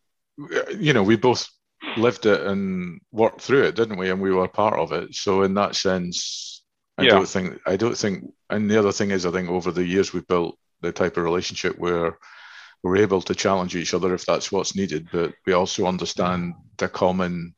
you 0.79 0.93
know, 0.93 1.03
we 1.03 1.17
both 1.17 1.49
lived 1.97 2.25
it 2.27 2.41
and 2.43 3.01
worked 3.11 3.41
through 3.41 3.65
it, 3.65 3.75
didn't 3.75 3.99
we? 3.99 4.11
And 4.11 4.21
we 4.21 4.33
were 4.33 4.47
part 4.47 4.79
of 4.79 4.93
it. 4.93 5.15
So 5.15 5.43
in 5.43 5.55
that 5.55 5.75
sense, 5.75 6.63
I 6.97 7.03
yeah. 7.03 7.11
don't 7.11 7.29
think 7.29 7.59
I 7.67 7.77
don't 7.77 7.99
think. 7.99 8.33
And 8.49 8.71
the 8.71 8.79
other 8.79 8.93
thing 8.93 9.11
is, 9.11 9.27
I 9.27 9.33
think 9.33 9.49
over 9.51 9.73
the 9.73 9.85
years 9.85 10.13
we've 10.13 10.27
built 10.29 10.57
the 10.83 10.93
type 10.93 11.17
of 11.17 11.25
relationship 11.25 11.77
where 11.79 12.17
we're 12.83 12.99
able 12.99 13.23
to 13.23 13.35
challenge 13.35 13.77
each 13.77 13.95
other 13.95 14.15
if 14.15 14.25
that's 14.25 14.53
what's 14.53 14.77
needed, 14.77 15.09
but 15.13 15.35
we 15.47 15.53
also 15.53 15.87
understand 15.87 16.55
the 16.77 16.89
common 16.89 17.55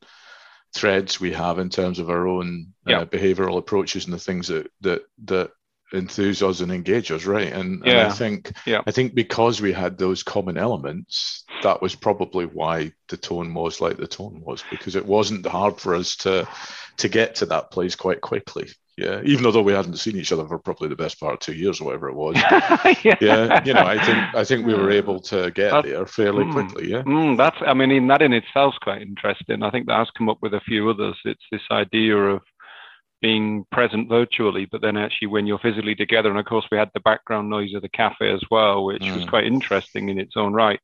threads 0.74 1.20
we 1.20 1.32
have 1.32 1.58
in 1.58 1.68
terms 1.68 1.98
of 1.98 2.10
our 2.10 2.28
own 2.28 2.72
uh, 2.86 3.04
behavioral 3.04 3.58
approaches 3.58 4.04
and 4.04 4.14
the 4.14 4.18
things 4.18 4.48
that 4.48 4.70
that 4.80 5.02
that 5.24 5.50
enthuse 5.92 6.42
us 6.42 6.60
and 6.60 6.70
engage 6.70 7.10
us, 7.10 7.24
right? 7.24 7.52
And, 7.52 7.82
yeah. 7.84 7.92
and 7.92 8.00
I 8.00 8.10
think 8.10 8.52
yeah. 8.66 8.82
I 8.86 8.90
think 8.90 9.14
because 9.14 9.60
we 9.60 9.72
had 9.72 9.98
those 9.98 10.22
common 10.22 10.56
elements, 10.56 11.44
that 11.62 11.82
was 11.82 11.94
probably 11.94 12.46
why 12.46 12.92
the 13.08 13.16
tone 13.16 13.52
was 13.54 13.80
like 13.80 13.96
the 13.96 14.06
tone 14.06 14.40
was, 14.44 14.62
because 14.70 14.96
it 14.96 15.04
wasn't 15.04 15.46
hard 15.46 15.80
for 15.80 15.94
us 15.94 16.16
to 16.18 16.48
to 16.98 17.08
get 17.08 17.34
to 17.36 17.46
that 17.46 17.70
place 17.70 17.96
quite 17.96 18.20
quickly. 18.20 18.70
Yeah, 18.96 19.22
even 19.24 19.50
though 19.50 19.62
we 19.62 19.72
hadn't 19.72 19.96
seen 19.96 20.16
each 20.16 20.32
other 20.32 20.46
for 20.46 20.58
probably 20.58 20.88
the 20.88 20.96
best 20.96 21.18
part 21.18 21.34
of 21.34 21.40
two 21.40 21.54
years 21.54 21.80
or 21.80 21.84
whatever 21.84 22.08
it 22.08 22.14
was. 22.14 22.36
yeah. 23.02 23.16
yeah. 23.20 23.64
you 23.64 23.72
know, 23.72 23.84
I 23.84 24.04
think 24.04 24.34
I 24.34 24.44
think 24.44 24.66
we 24.66 24.74
were 24.74 24.90
able 24.90 25.20
to 25.22 25.50
get 25.52 25.70
that's, 25.70 25.86
there 25.86 26.06
fairly 26.06 26.44
mm, 26.44 26.52
quickly. 26.52 26.90
Yeah, 26.90 27.02
mm, 27.02 27.36
that's 27.36 27.56
I 27.66 27.72
mean, 27.72 27.90
in 27.90 28.08
that 28.08 28.20
in 28.20 28.32
itself 28.32 28.74
is 28.74 28.78
quite 28.78 29.00
interesting. 29.00 29.62
I 29.62 29.70
think 29.70 29.86
that 29.86 29.98
has 29.98 30.10
come 30.16 30.28
up 30.28 30.38
with 30.42 30.54
a 30.54 30.60
few 30.60 30.90
others. 30.90 31.16
It's 31.24 31.44
this 31.50 31.62
idea 31.70 32.16
of 32.16 32.42
being 33.22 33.64
present 33.70 34.08
virtually, 34.08 34.66
but 34.70 34.80
then 34.80 34.96
actually 34.96 35.28
when 35.28 35.46
you're 35.46 35.58
physically 35.58 35.94
together, 35.94 36.30
and 36.30 36.38
of 36.38 36.46
course 36.46 36.66
we 36.70 36.78
had 36.78 36.90
the 36.94 37.00
background 37.00 37.48
noise 37.48 37.74
of 37.74 37.82
the 37.82 37.88
cafe 37.88 38.30
as 38.32 38.42
well, 38.50 38.84
which 38.84 39.02
mm. 39.02 39.16
was 39.16 39.24
quite 39.26 39.46
interesting 39.46 40.08
in 40.08 40.18
its 40.18 40.36
own 40.36 40.52
right. 40.52 40.80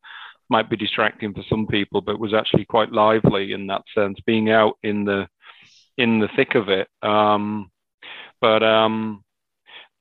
Might 0.49 0.71
be 0.71 0.77
distracting 0.77 1.35
for 1.35 1.43
some 1.49 1.67
people, 1.67 2.01
but 2.01 2.21
was 2.21 2.33
actually 2.33 2.67
quite 2.67 2.93
lively 2.93 3.53
in 3.53 3.67
that 3.67 3.83
sense, 3.95 4.19
being 4.25 4.51
out 4.51 4.79
in 4.83 5.05
the 5.05 5.29
in 5.99 6.21
the 6.21 6.29
thick 6.37 6.55
of 6.55 6.69
it. 6.69 6.89
Um, 7.03 7.71
but 8.47 8.63
um, 8.63 9.25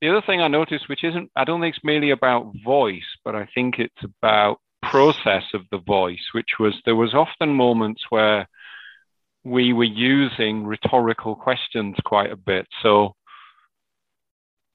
the 0.02 0.10
other 0.10 0.22
thing 0.24 0.40
I 0.40 0.48
noticed, 0.48 0.88
which 0.88 1.04
isn't, 1.04 1.32
I 1.36 1.46
don't 1.46 1.62
think 1.62 1.76
it's 1.76 1.84
merely 1.84 2.12
about 2.12 2.54
voice, 2.64 3.10
but 3.24 3.34
I 3.36 3.50
think 3.56 3.80
it's 3.80 4.04
about 4.04 4.60
process 4.84 5.46
of 5.56 5.62
the 5.72 5.80
voice, 5.80 6.22
which 6.34 6.60
was 6.60 6.76
there 6.86 6.96
was 6.96 7.16
often 7.16 7.50
moments 7.50 8.04
where 8.10 8.48
we 9.44 9.74
were 9.74 9.84
using 9.84 10.64
rhetorical 10.64 11.36
questions 11.36 11.96
quite 12.06 12.32
a 12.32 12.36
bit. 12.38 12.68
So, 12.84 13.16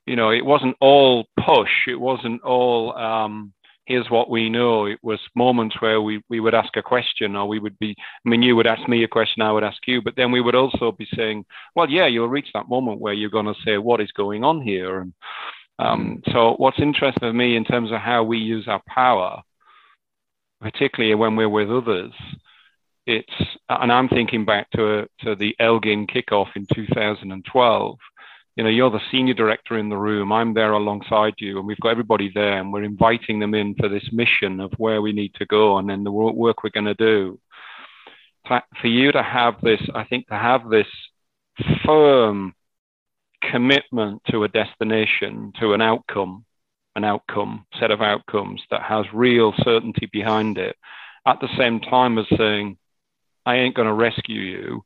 you 0.05 0.17
know, 0.17 0.31
it 0.31 0.45
wasn't 0.45 0.77
all 0.81 1.27
push. 1.39 1.87
It 1.87 2.01
wasn't 2.01 2.43
all, 2.43 2.93
um, 2.99 3.53
here's 3.87 4.11
what 4.11 4.31
we 4.31 4.49
know. 4.49 4.87
It 4.87 4.99
was 5.03 5.21
moments 5.35 5.81
where 5.81 6.01
we, 6.01 6.23
we 6.29 6.41
would 6.41 6.55
ask 6.55 6.77
a 6.77 6.83
question 6.83 7.37
or 7.37 7.49
we 7.49 7.59
would 7.59 7.79
be, 7.79 7.95
I 7.99 8.29
mean, 8.29 8.43
you 8.43 8.57
would 8.57 8.67
ask 8.67 8.89
me 8.89 9.03
a 9.05 9.09
question, 9.09 9.43
I 9.43 9.53
would 9.53 9.65
ask 9.65 9.79
you, 9.87 10.01
but 10.03 10.17
then 10.17 10.31
we 10.31 10.41
would 10.41 10.55
also 10.55 10.93
be 10.93 11.09
saying, 11.15 11.45
well, 11.75 11.91
yeah, 11.91 12.07
you'll 12.07 12.29
reach 12.29 12.51
that 12.55 12.69
moment 12.69 13.01
where 13.01 13.15
you're 13.15 13.31
going 13.31 13.47
to 13.47 13.61
say, 13.65 13.79
what 13.79 14.01
is 14.01 14.13
going 14.13 14.45
on 14.45 14.61
here? 14.61 15.01
And 15.01 15.13
um, 15.79 16.23
so 16.33 16.55
what's 16.59 16.79
interesting 16.79 17.21
for 17.21 17.33
me 17.33 17.57
in 17.57 17.65
terms 17.65 17.91
of 17.91 18.01
how 18.01 18.23
we 18.23 18.39
use 18.39 18.69
our 18.69 18.83
power, 18.87 19.43
particularly 20.61 21.15
when 21.15 21.37
we're 21.37 21.49
with 21.49 21.71
others, 21.71 22.13
it's 23.07 23.33
and 23.69 23.91
I'm 23.91 24.09
thinking 24.09 24.45
back 24.45 24.71
to 24.73 25.09
to 25.21 25.35
the 25.35 25.57
Elgin 25.59 26.07
kickoff 26.07 26.55
in 26.55 26.67
2012. 26.67 27.99
You 28.61 28.65
know, 28.65 28.71
you're 28.71 28.91
the 28.91 29.01
senior 29.11 29.33
director 29.33 29.79
in 29.79 29.89
the 29.89 29.97
room. 29.97 30.33
I'm 30.33 30.53
there 30.53 30.73
alongside 30.73 31.33
you, 31.39 31.57
and 31.57 31.67
we've 31.67 31.81
got 31.81 31.93
everybody 31.93 32.31
there, 32.35 32.59
and 32.59 32.71
we're 32.71 32.85
inviting 32.85 33.41
them 33.41 33.55
in 33.55 33.75
for 33.75 33.89
this 33.89 34.07
mission 34.13 34.61
of 34.61 34.71
where 34.77 35.01
we 35.01 35.15
need 35.15 35.33
to 35.37 35.47
go, 35.47 35.79
and 35.79 35.89
then 35.89 36.05
the 36.05 36.13
work 36.13 36.63
we're 36.63 36.69
going 36.69 36.85
to 36.85 36.93
do. 36.93 37.41
For 38.47 38.87
you 38.87 39.13
to 39.13 39.23
have 39.23 39.55
this, 39.63 39.81
I 39.95 40.05
think 40.05 40.27
to 40.27 40.35
have 40.35 40.69
this 40.69 40.87
firm 41.87 42.55
commitment 43.41 44.21
to 44.31 44.45
a 44.45 44.49
destination, 44.49 45.55
to 45.59 45.73
an 45.73 45.81
outcome, 45.81 46.45
an 46.97 47.05
outcome 47.05 47.65
set 47.79 47.91
of 47.91 48.03
outcomes 48.03 48.61
that 48.71 48.83
has 48.83 49.07
real 49.15 49.55
certainty 49.63 50.07
behind 50.13 50.59
it, 50.59 50.77
at 51.27 51.41
the 51.41 51.49
same 51.57 51.81
time 51.81 52.19
as 52.19 52.27
saying, 52.37 52.77
I 53.47 53.55
ain't 53.55 53.75
going 53.75 53.89
to 53.89 53.95
rescue 53.95 54.43
you. 54.43 54.85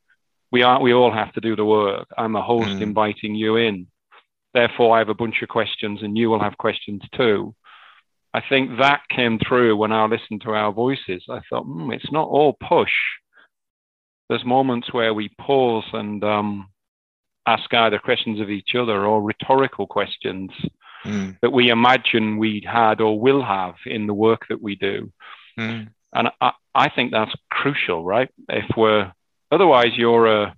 We 0.54 0.62
are. 0.62 0.80
We 0.80 0.94
all 0.94 1.10
have 1.10 1.32
to 1.32 1.40
do 1.40 1.56
the 1.56 1.64
work. 1.64 2.06
I'm 2.16 2.36
a 2.36 2.40
host 2.40 2.68
mm. 2.68 2.80
inviting 2.80 3.34
you 3.34 3.56
in. 3.56 3.88
Therefore, 4.52 4.94
I 4.94 5.00
have 5.00 5.08
a 5.08 5.20
bunch 5.22 5.42
of 5.42 5.48
questions, 5.48 6.00
and 6.00 6.16
you 6.16 6.30
will 6.30 6.38
have 6.38 6.56
questions 6.56 7.02
too. 7.16 7.56
I 8.32 8.40
think 8.48 8.78
that 8.78 9.00
came 9.10 9.40
through 9.40 9.76
when 9.76 9.90
I 9.90 10.04
listened 10.06 10.42
to 10.42 10.50
our 10.50 10.70
voices. 10.70 11.24
I 11.28 11.40
thought, 11.50 11.66
mm, 11.66 11.92
it's 11.92 12.12
not 12.12 12.28
all 12.28 12.52
push. 12.52 12.92
There's 14.28 14.44
moments 14.44 14.92
where 14.92 15.12
we 15.12 15.28
pause 15.40 15.86
and 15.92 16.22
um, 16.22 16.68
ask 17.48 17.74
either 17.74 17.98
questions 17.98 18.38
of 18.40 18.48
each 18.48 18.76
other 18.76 19.04
or 19.04 19.24
rhetorical 19.24 19.88
questions 19.88 20.52
mm. 21.04 21.36
that 21.42 21.50
we 21.50 21.70
imagine 21.70 22.38
we 22.38 22.64
had 22.64 23.00
or 23.00 23.18
will 23.18 23.42
have 23.42 23.74
in 23.86 24.06
the 24.06 24.14
work 24.14 24.46
that 24.50 24.62
we 24.62 24.76
do. 24.76 25.12
Mm. 25.58 25.88
And 26.12 26.28
I, 26.40 26.52
I 26.76 26.90
think 26.90 27.10
that's 27.10 27.34
crucial, 27.50 28.04
right? 28.04 28.30
If 28.48 28.76
we're 28.76 29.12
otherwise, 29.54 29.92
you're 29.96 30.26
a 30.26 30.54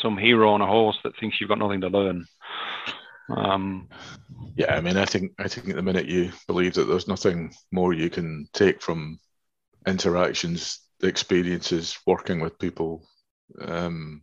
some 0.00 0.16
hero 0.16 0.52
on 0.52 0.60
a 0.62 0.66
horse 0.66 0.98
that 1.04 1.12
thinks 1.18 1.40
you've 1.40 1.48
got 1.48 1.58
nothing 1.58 1.82
to 1.82 1.88
learn. 1.88 2.26
Um, 3.28 3.88
yeah, 4.56 4.74
I 4.74 4.80
mean, 4.80 4.96
I 4.96 5.04
think 5.04 5.32
I 5.38 5.48
think 5.48 5.68
at 5.70 5.76
the 5.76 5.82
minute 5.82 6.06
you 6.06 6.32
believe 6.46 6.74
that 6.74 6.84
there's 6.84 7.08
nothing 7.08 7.54
more 7.70 7.92
you 7.92 8.10
can 8.10 8.46
take 8.52 8.82
from 8.82 9.18
interactions, 9.86 10.80
experiences, 11.02 11.98
working 12.06 12.40
with 12.40 12.58
people, 12.58 13.06
um, 13.60 14.22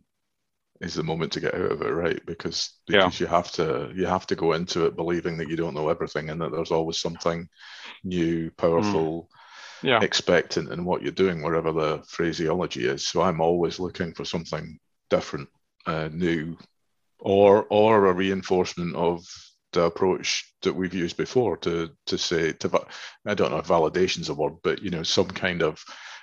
is 0.80 0.94
the 0.94 1.02
moment 1.02 1.32
to 1.32 1.40
get 1.40 1.54
out 1.54 1.72
of 1.72 1.82
it, 1.82 1.90
right? 1.90 2.24
Because 2.26 2.78
because 2.86 3.20
yeah. 3.20 3.24
you 3.24 3.30
have 3.30 3.50
to 3.52 3.92
you 3.94 4.06
have 4.06 4.26
to 4.28 4.36
go 4.36 4.52
into 4.52 4.86
it 4.86 4.96
believing 4.96 5.36
that 5.38 5.48
you 5.48 5.56
don't 5.56 5.74
know 5.74 5.88
everything 5.88 6.30
and 6.30 6.40
that 6.40 6.52
there's 6.52 6.72
always 6.72 6.98
something 6.98 7.48
new, 8.04 8.50
powerful. 8.52 9.28
Yeah. 9.82 10.00
expectant 10.02 10.70
in 10.70 10.84
what 10.84 11.02
you're 11.02 11.12
doing, 11.12 11.42
wherever 11.42 11.72
the 11.72 12.02
phraseology 12.06 12.86
is. 12.86 13.06
So 13.06 13.22
I'm 13.22 13.40
always 13.40 13.78
looking 13.78 14.12
for 14.12 14.24
something 14.24 14.78
different, 15.08 15.48
uh, 15.86 16.08
new, 16.12 16.56
or 17.18 17.66
or 17.70 18.06
a 18.06 18.12
reinforcement 18.12 18.94
of 18.96 19.24
the 19.72 19.82
approach 19.82 20.52
that 20.62 20.74
we've 20.74 20.94
used 20.94 21.16
before 21.16 21.56
to 21.58 21.90
to 22.06 22.18
say 22.18 22.52
to 22.52 22.86
I 23.26 23.34
don't 23.34 23.50
know 23.50 23.58
if 23.58 23.66
validation's 23.66 24.28
a 24.28 24.34
word, 24.34 24.54
but 24.62 24.82
you 24.82 24.90
know 24.90 25.02
some 25.02 25.28
kind 25.28 25.62
of 25.62 25.82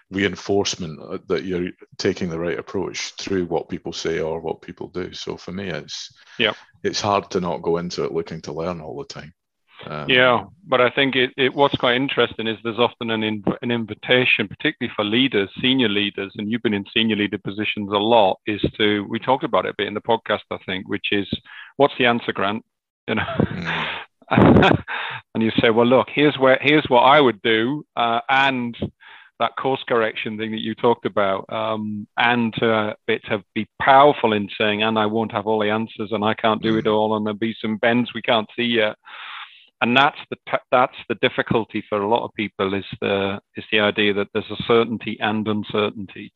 reinforcement 0.10 1.00
uh, 1.02 1.18
that 1.28 1.44
you're 1.44 1.70
taking 1.98 2.30
the 2.30 2.40
right 2.40 2.58
approach 2.60 3.14
through 3.20 3.46
what 3.46 3.70
people 3.70 3.94
say 3.94 4.20
or 4.20 4.40
what 4.40 4.62
people 4.62 4.88
do. 4.88 5.14
So 5.14 5.38
for 5.38 5.52
me, 5.52 5.70
it's 5.70 6.14
yeah, 6.40 6.54
it's 6.84 7.02
hard 7.02 7.30
to 7.32 7.40
not 7.40 7.62
go 7.62 7.78
into 7.78 8.04
it 8.04 8.14
looking 8.14 8.42
to 8.42 8.54
learn 8.54 8.82
all 8.82 8.98
the 8.98 9.06
time. 9.06 9.34
Um, 9.86 10.10
yeah, 10.10 10.46
but 10.66 10.82
I 10.82 10.90
think 10.90 11.16
it, 11.16 11.32
it, 11.38 11.54
what's 11.54 11.76
quite 11.76 11.96
interesting 11.96 12.48
is 12.48 12.58
there's 12.64 12.80
often 12.80 13.12
an 13.12 13.24
an 13.62 13.72
invitation, 13.72 14.48
particularly 14.48 14.92
for 14.96 15.06
leaders, 15.06 15.50
senior 15.62 15.90
leaders, 15.90 16.34
and 16.38 16.52
you've 16.52 16.64
been 16.64 16.74
in 16.74 16.86
senior 16.94 17.16
leader 17.16 17.38
positions 17.38 17.92
a 17.92 17.98
lot. 17.98 18.40
Is 18.48 18.62
to 18.78 19.06
we 19.10 19.20
talked 19.20 19.44
about 19.44 19.66
it 19.66 19.72
a 19.72 19.76
bit 19.78 19.88
in 19.88 19.94
the 19.94 20.02
podcast, 20.02 20.42
I 20.52 20.58
think, 20.66 20.88
which 20.90 21.08
is 21.12 21.28
what's 21.78 21.94
the 21.98 22.08
answer, 22.08 22.34
Grant? 22.34 22.66
You 23.08 23.16
know, 23.16 23.24
mm. 23.24 24.00
and 25.36 25.44
you 25.44 25.52
say, 25.62 25.70
well, 25.70 25.86
look, 25.86 26.08
here's 26.14 26.38
where 26.38 26.58
here's 26.62 26.86
what 26.88 27.02
I 27.02 27.22
would 27.22 27.42
do, 27.42 27.86
uh, 27.96 28.22
and 28.30 28.76
that 29.40 29.56
course 29.58 29.84
correction 29.88 30.38
thing 30.40 30.52
that 30.52 30.62
you 30.62 30.74
talked 30.74 31.06
about, 31.06 31.46
um, 31.54 32.08
and 32.18 32.62
uh, 32.64 32.96
it 33.08 33.24
to 33.26 33.44
be 33.54 33.68
powerful 33.80 34.34
in 34.34 34.50
saying, 34.60 34.82
and 34.82 34.98
I 34.98 35.06
won't 35.06 35.32
have 35.32 35.46
all 35.46 35.60
the 35.60 35.70
answers, 35.70 36.12
and 36.12 36.26
I 36.26 36.34
can't 36.34 36.64
do 36.64 36.74
mm. 36.74 36.80
it 36.80 36.88
all, 36.88 37.16
and 37.16 37.26
there'll 37.26 37.38
be 37.38 37.56
some 37.62 37.78
bends 37.78 38.14
we 38.16 38.24
can't 38.24 38.50
see 38.56 38.64
yet 38.64 38.98
and 39.82 39.96
that's 39.96 40.18
the 40.30 40.38
that's 40.72 40.96
the 41.08 41.16
difficulty 41.16 41.84
for 41.88 42.02
a 42.02 42.10
lot 42.10 42.24
of 42.26 42.34
people 42.34 42.74
is 42.74 42.86
the 43.00 43.40
is 43.56 43.64
the 43.72 43.80
idea 43.80 44.14
that 44.14 44.28
there's 44.34 44.50
a 44.50 44.64
certainty 44.68 45.18
and 45.20 45.48
uncertainty 45.48 46.34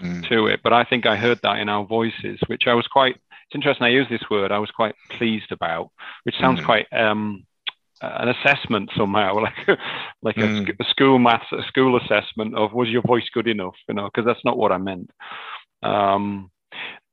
mm. 0.00 0.28
to 0.28 0.46
it. 0.46 0.60
But 0.62 0.72
I 0.72 0.84
think 0.84 1.06
I 1.06 1.16
heard 1.16 1.40
that 1.42 1.58
in 1.58 1.68
our 1.68 1.84
voices, 1.84 2.38
which 2.46 2.64
I 2.66 2.74
was 2.74 2.86
quite. 2.86 3.16
It's 3.16 3.54
interesting. 3.54 3.86
I 3.86 3.90
use 3.90 4.06
this 4.08 4.30
word. 4.30 4.52
I 4.52 4.58
was 4.58 4.70
quite 4.70 4.94
pleased 5.10 5.50
about, 5.50 5.90
which 6.22 6.36
sounds 6.40 6.60
mm. 6.60 6.64
quite 6.64 6.86
um, 6.92 7.44
an 8.00 8.28
assessment 8.28 8.90
somehow, 8.96 9.34
like 9.42 9.78
like 10.22 10.36
mm. 10.36 10.68
a, 10.68 10.82
a, 10.82 10.86
school 10.90 11.18
maths, 11.18 11.52
a 11.52 11.62
school 11.66 11.96
assessment 11.96 12.54
of 12.54 12.72
was 12.72 12.88
your 12.88 13.02
voice 13.02 13.28
good 13.32 13.48
enough? 13.48 13.74
You 13.88 13.94
know, 13.94 14.04
because 14.04 14.24
that's 14.24 14.44
not 14.44 14.56
what 14.56 14.72
I 14.72 14.78
meant. 14.78 15.10
Um, 15.82 16.50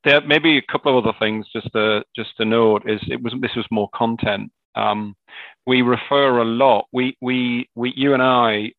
there 0.03 0.21
maybe 0.21 0.57
a 0.57 0.71
couple 0.71 0.97
of 0.97 1.05
other 1.05 1.17
things 1.19 1.47
just 1.53 1.71
to 1.73 2.03
just 2.15 2.35
to 2.37 2.45
note 2.45 2.89
is 2.89 3.01
it 3.07 3.21
was 3.21 3.33
this 3.41 3.55
was 3.55 3.65
more 3.71 3.89
content. 3.95 4.51
Um, 4.75 5.15
we 5.65 5.81
refer 5.81 6.39
a 6.39 6.45
lot. 6.45 6.85
We 6.91 7.17
we 7.21 7.69
we 7.75 7.93
you 7.95 8.13
and 8.13 8.23
I. 8.23 8.73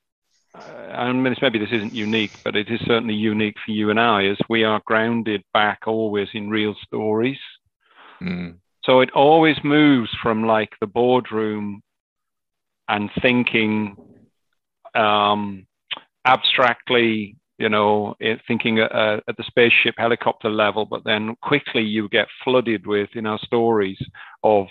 Uh, 0.55 0.93
I 0.93 1.13
mean, 1.13 1.35
maybe 1.41 1.59
this 1.59 1.73
isn't 1.73 1.95
unique, 1.95 2.33
but 2.45 2.57
it 2.57 2.69
is 2.69 2.81
certainly 2.81 3.15
unique 3.15 3.57
for 3.65 3.73
you 3.73 3.89
and 3.91 3.99
I, 3.99 4.27
as 4.27 4.37
we 4.51 4.65
are 4.65 4.83
grounded 4.85 5.43
back 5.55 5.81
always 5.87 6.29
in 6.35 6.51
real 6.51 6.75
stories. 6.85 7.39
Mm. 8.21 8.57
So 8.85 9.01
it 9.01 9.11
always 9.13 9.57
moves 9.65 10.11
from 10.23 10.45
like 10.45 10.71
the 10.81 10.87
boardroom 10.87 11.83
and 12.89 13.11
thinking 13.23 13.97
um, 14.95 15.67
abstractly, 16.27 17.37
you 17.59 17.69
know, 17.69 18.15
thinking 18.47 18.81
at, 18.81 18.93
uh, 18.93 19.21
at 19.29 19.37
the 19.37 19.45
spaceship 19.45 19.95
helicopter 19.97 20.51
level, 20.51 20.85
but 20.85 21.05
then 21.05 21.37
quickly 21.43 21.83
you 21.83 22.09
get 22.09 22.29
flooded 22.45 22.87
with, 22.87 23.09
you 23.15 23.23
know, 23.23 23.39
stories 23.39 23.99
of 24.43 24.67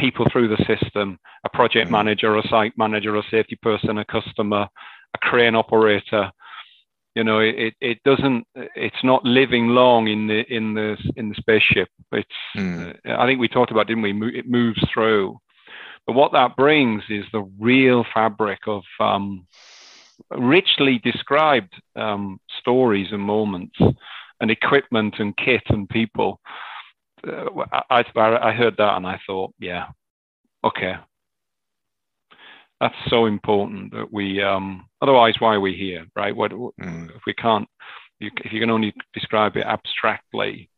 people 0.00 0.26
through 0.30 0.48
the 0.48 0.64
system, 0.66 1.18
a 1.44 1.48
project 1.50 1.86
mm-hmm. 1.86 1.92
manager, 1.92 2.36
a 2.36 2.48
site 2.48 2.72
manager, 2.76 3.14
a 3.16 3.22
safety 3.30 3.56
person, 3.62 3.98
a 3.98 4.04
customer, 4.04 4.66
a 5.14 5.18
crane 5.18 5.54
operator. 5.54 6.30
You 7.14 7.24
know, 7.24 7.40
it, 7.40 7.74
it 7.80 7.98
doesn't, 8.04 8.46
it's 8.54 9.04
not 9.04 9.24
living 9.24 9.68
long 9.68 10.08
in 10.08 10.28
the, 10.28 10.40
in 10.48 10.74
the, 10.74 10.96
in 11.16 11.28
the 11.28 11.34
spaceship. 11.34 11.88
It's, 12.12 12.28
mm. 12.56 12.96
I 13.04 13.26
think 13.26 13.40
we 13.40 13.48
talked 13.48 13.72
about, 13.72 13.88
didn't 13.88 14.02
we? 14.02 14.38
It 14.38 14.48
moves 14.48 14.82
through. 14.92 15.38
But 16.06 16.14
what 16.14 16.32
that 16.32 16.56
brings 16.56 17.02
is 17.08 17.24
the 17.32 17.48
real 17.58 18.04
fabric 18.14 18.60
of 18.66 18.82
um, 19.00 19.46
richly 20.30 20.98
described 20.98 21.74
um, 21.96 22.40
stories 22.60 23.08
and 23.12 23.22
moments 23.22 23.76
and 24.40 24.50
equipment 24.50 25.16
and 25.18 25.36
kit 25.36 25.62
and 25.68 25.88
people. 25.88 26.40
Uh, 27.26 27.64
I, 27.90 28.04
I 28.16 28.52
heard 28.52 28.76
that 28.78 28.96
and 28.96 29.06
I 29.06 29.18
thought, 29.26 29.54
yeah, 29.58 29.86
okay. 30.64 30.94
That's 32.80 32.94
so 33.08 33.26
important 33.26 33.92
that 33.92 34.10
we, 34.10 34.42
um, 34.42 34.86
otherwise, 35.02 35.34
why 35.38 35.54
are 35.54 35.60
we 35.60 35.76
here, 35.76 36.06
right? 36.16 36.34
What, 36.34 36.52
mm. 36.52 37.14
If 37.14 37.22
we 37.26 37.34
can't, 37.34 37.68
you, 38.20 38.30
if 38.44 38.52
you 38.52 38.60
can 38.60 38.70
only 38.70 38.94
describe 39.12 39.56
it 39.56 39.66
abstractly, 39.66 40.70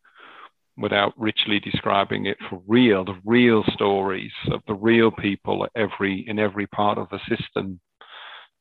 without 0.76 1.12
richly 1.18 1.60
describing 1.60 2.26
it 2.26 2.38
for 2.48 2.60
real, 2.66 3.04
the 3.04 3.18
real 3.24 3.62
stories 3.74 4.32
of 4.50 4.60
the 4.66 4.74
real 4.74 5.10
people 5.10 5.66
every 5.76 6.24
in 6.26 6.38
every 6.38 6.66
part 6.66 6.98
of 6.98 7.08
the 7.10 7.20
system 7.28 7.78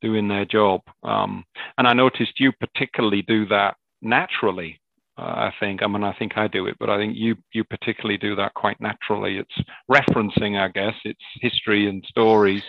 doing 0.02 0.28
their 0.28 0.46
job. 0.46 0.82
Um, 1.04 1.46
and 1.78 1.88
I 1.88 1.94
noticed 1.94 2.40
you 2.40 2.52
particularly 2.60 3.22
do 3.22 3.46
that 3.48 3.76
naturally. 4.02 4.81
I 5.22 5.54
think. 5.60 5.84
I 5.84 5.88
mean, 5.88 6.04
I 6.04 6.14
think 6.14 6.38
I 6.38 6.48
do 6.48 6.66
it, 6.68 6.78
but 6.80 6.90
I 6.90 6.98
think 6.98 7.16
you 7.16 7.36
you 7.54 7.64
particularly 7.64 8.18
do 8.18 8.36
that 8.36 8.54
quite 8.54 8.80
naturally. 8.82 9.38
It's 9.38 9.68
referencing, 9.90 10.60
I 10.60 10.70
guess, 10.70 10.96
it's 11.04 11.20
history 11.40 11.88
and 11.88 12.04
stories. 12.08 12.64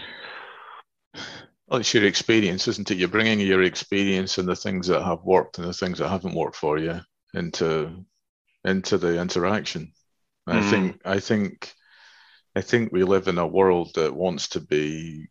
Well, 1.67 1.81
it's 1.81 1.95
your 1.95 2.05
experience, 2.05 2.69
isn't 2.69 2.91
it? 2.91 2.99
You're 2.99 3.09
bringing 3.09 3.41
your 3.41 3.63
experience 3.63 4.39
and 4.39 4.47
the 4.47 4.57
things 4.57 4.87
that 4.89 5.03
have 5.03 5.23
worked 5.25 5.59
and 5.59 5.67
the 5.67 5.73
things 5.73 5.99
that 5.99 6.09
haven't 6.09 6.35
worked 6.35 6.57
for 6.57 6.79
you 6.79 7.01
into 7.35 8.05
into 8.65 8.99
the 8.99 9.21
interaction. 9.21 9.93
Mm. 10.49 10.55
I 10.55 10.71
think 10.71 11.01
I 11.05 11.21
think 11.21 11.73
I 12.55 12.61
think 12.61 12.93
we 12.93 13.05
live 13.05 13.29
in 13.29 13.39
a 13.39 13.47
world 13.47 13.95
that 13.95 14.15
wants 14.15 14.49
to 14.49 14.61
be 14.61 15.29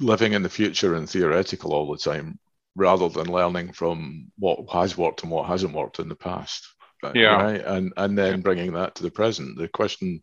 living 0.00 0.32
in 0.32 0.42
the 0.42 0.50
future 0.50 0.94
and 0.94 1.08
theoretical 1.08 1.72
all 1.72 1.90
the 1.90 1.98
time, 1.98 2.38
rather 2.74 3.08
than 3.08 3.30
learning 3.30 3.72
from 3.72 4.32
what 4.38 4.58
has 4.72 4.96
worked 4.96 5.22
and 5.22 5.30
what 5.30 5.46
hasn't 5.46 5.74
worked 5.74 5.98
in 5.98 6.08
the 6.08 6.16
past. 6.16 6.66
Yeah. 7.14 7.42
Right. 7.42 7.64
And 7.64 7.92
and 7.96 8.16
then 8.16 8.42
bringing 8.42 8.72
that 8.74 8.94
to 8.96 9.02
the 9.02 9.10
present. 9.10 9.58
The 9.58 9.68
question, 9.68 10.22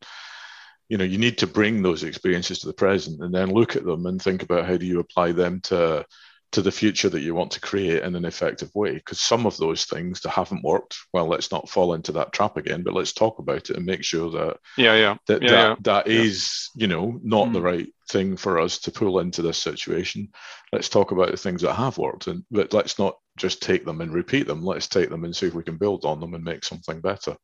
you 0.87 0.97
know, 0.97 1.03
you 1.03 1.17
need 1.17 1.39
to 1.39 1.47
bring 1.47 1.81
those 1.81 2.03
experiences 2.03 2.59
to 2.59 2.67
the 2.67 2.73
present 2.73 3.21
and 3.21 3.33
then 3.33 3.51
look 3.51 3.75
at 3.75 3.83
them 3.83 4.05
and 4.05 4.21
think 4.21 4.43
about 4.43 4.65
how 4.65 4.77
do 4.77 4.85
you 4.85 4.99
apply 4.99 5.33
them 5.33 5.59
to 5.61 6.05
to 6.51 6.61
the 6.63 6.71
future 6.71 7.09
that 7.09 7.21
you 7.21 7.35
want 7.35 7.51
to 7.51 7.61
create 7.61 8.01
in 8.01 8.15
an 8.15 8.25
effective 8.25 8.73
way. 8.73 8.93
Because 8.93 9.19
some 9.19 9.45
of 9.45 9.57
those 9.57 9.85
things 9.85 10.21
that 10.21 10.29
haven't 10.29 10.63
worked, 10.63 10.97
well, 11.13 11.27
let's 11.27 11.51
not 11.51 11.69
fall 11.69 11.93
into 11.93 12.13
that 12.13 12.33
trap 12.33 12.57
again, 12.57 12.81
but 12.81 12.95
let's 12.95 13.13
talk 13.13 13.37
about 13.37 13.69
it 13.69 13.77
and 13.77 13.85
make 13.85 14.03
sure 14.03 14.31
that 14.31 14.57
yeah, 14.77 14.95
yeah, 14.95 15.17
that 15.27 15.43
yeah, 15.43 15.49
that, 15.49 15.67
yeah. 15.69 15.75
that 15.81 16.07
yeah. 16.07 16.31
you 16.75 16.87
know, 16.87 17.19
not 17.23 17.49
mm. 17.49 17.53
the 17.53 17.61
right 17.61 17.93
thing 18.09 18.35
for 18.35 18.59
us 18.59 18.79
to 18.79 18.91
pull 18.91 19.19
into 19.19 19.41
this 19.41 19.57
situation. 19.57 20.29
Let's 20.73 20.89
talk 20.89 21.11
about 21.11 21.31
the 21.31 21.37
things 21.37 21.61
that 21.61 21.73
have 21.73 21.97
worked, 21.97 22.27
and 22.27 22.43
but 22.51 22.73
let's 22.73 22.99
not 22.99 23.17
just 23.37 23.61
take 23.61 23.85
them 23.85 24.01
and 24.01 24.13
repeat 24.13 24.47
them. 24.47 24.63
Let's 24.63 24.87
take 24.87 25.09
them 25.09 25.23
and 25.23 25.35
see 25.35 25.47
if 25.47 25.53
we 25.53 25.63
can 25.63 25.77
build 25.77 26.05
on 26.05 26.19
them 26.19 26.33
and 26.33 26.43
make 26.43 26.63
something 26.63 27.01
better. 27.01 27.35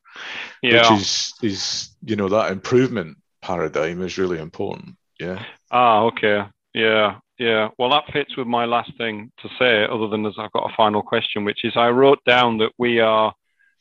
Yeah. 0.61 0.91
Which 0.91 1.01
is 1.01 1.33
is 1.41 1.95
you 2.03 2.15
know 2.15 2.29
that 2.29 2.51
improvement 2.51 3.17
paradigm 3.41 4.01
is 4.01 4.17
really 4.17 4.39
important. 4.39 4.95
Yeah. 5.19 5.43
Ah, 5.71 6.01
okay. 6.03 6.43
Yeah, 6.73 7.19
yeah. 7.39 7.69
Well, 7.77 7.89
that 7.91 8.11
fits 8.11 8.35
with 8.35 8.47
my 8.47 8.65
last 8.65 8.91
thing 8.97 9.31
to 9.41 9.49
say, 9.57 9.85
other 9.85 10.07
than 10.07 10.25
as 10.25 10.33
I've 10.37 10.51
got 10.51 10.69
a 10.69 10.75
final 10.75 11.01
question, 11.01 11.45
which 11.45 11.63
is 11.63 11.73
I 11.77 11.89
wrote 11.89 12.19
down 12.25 12.57
that 12.57 12.71
we 12.77 12.99
are 12.99 13.33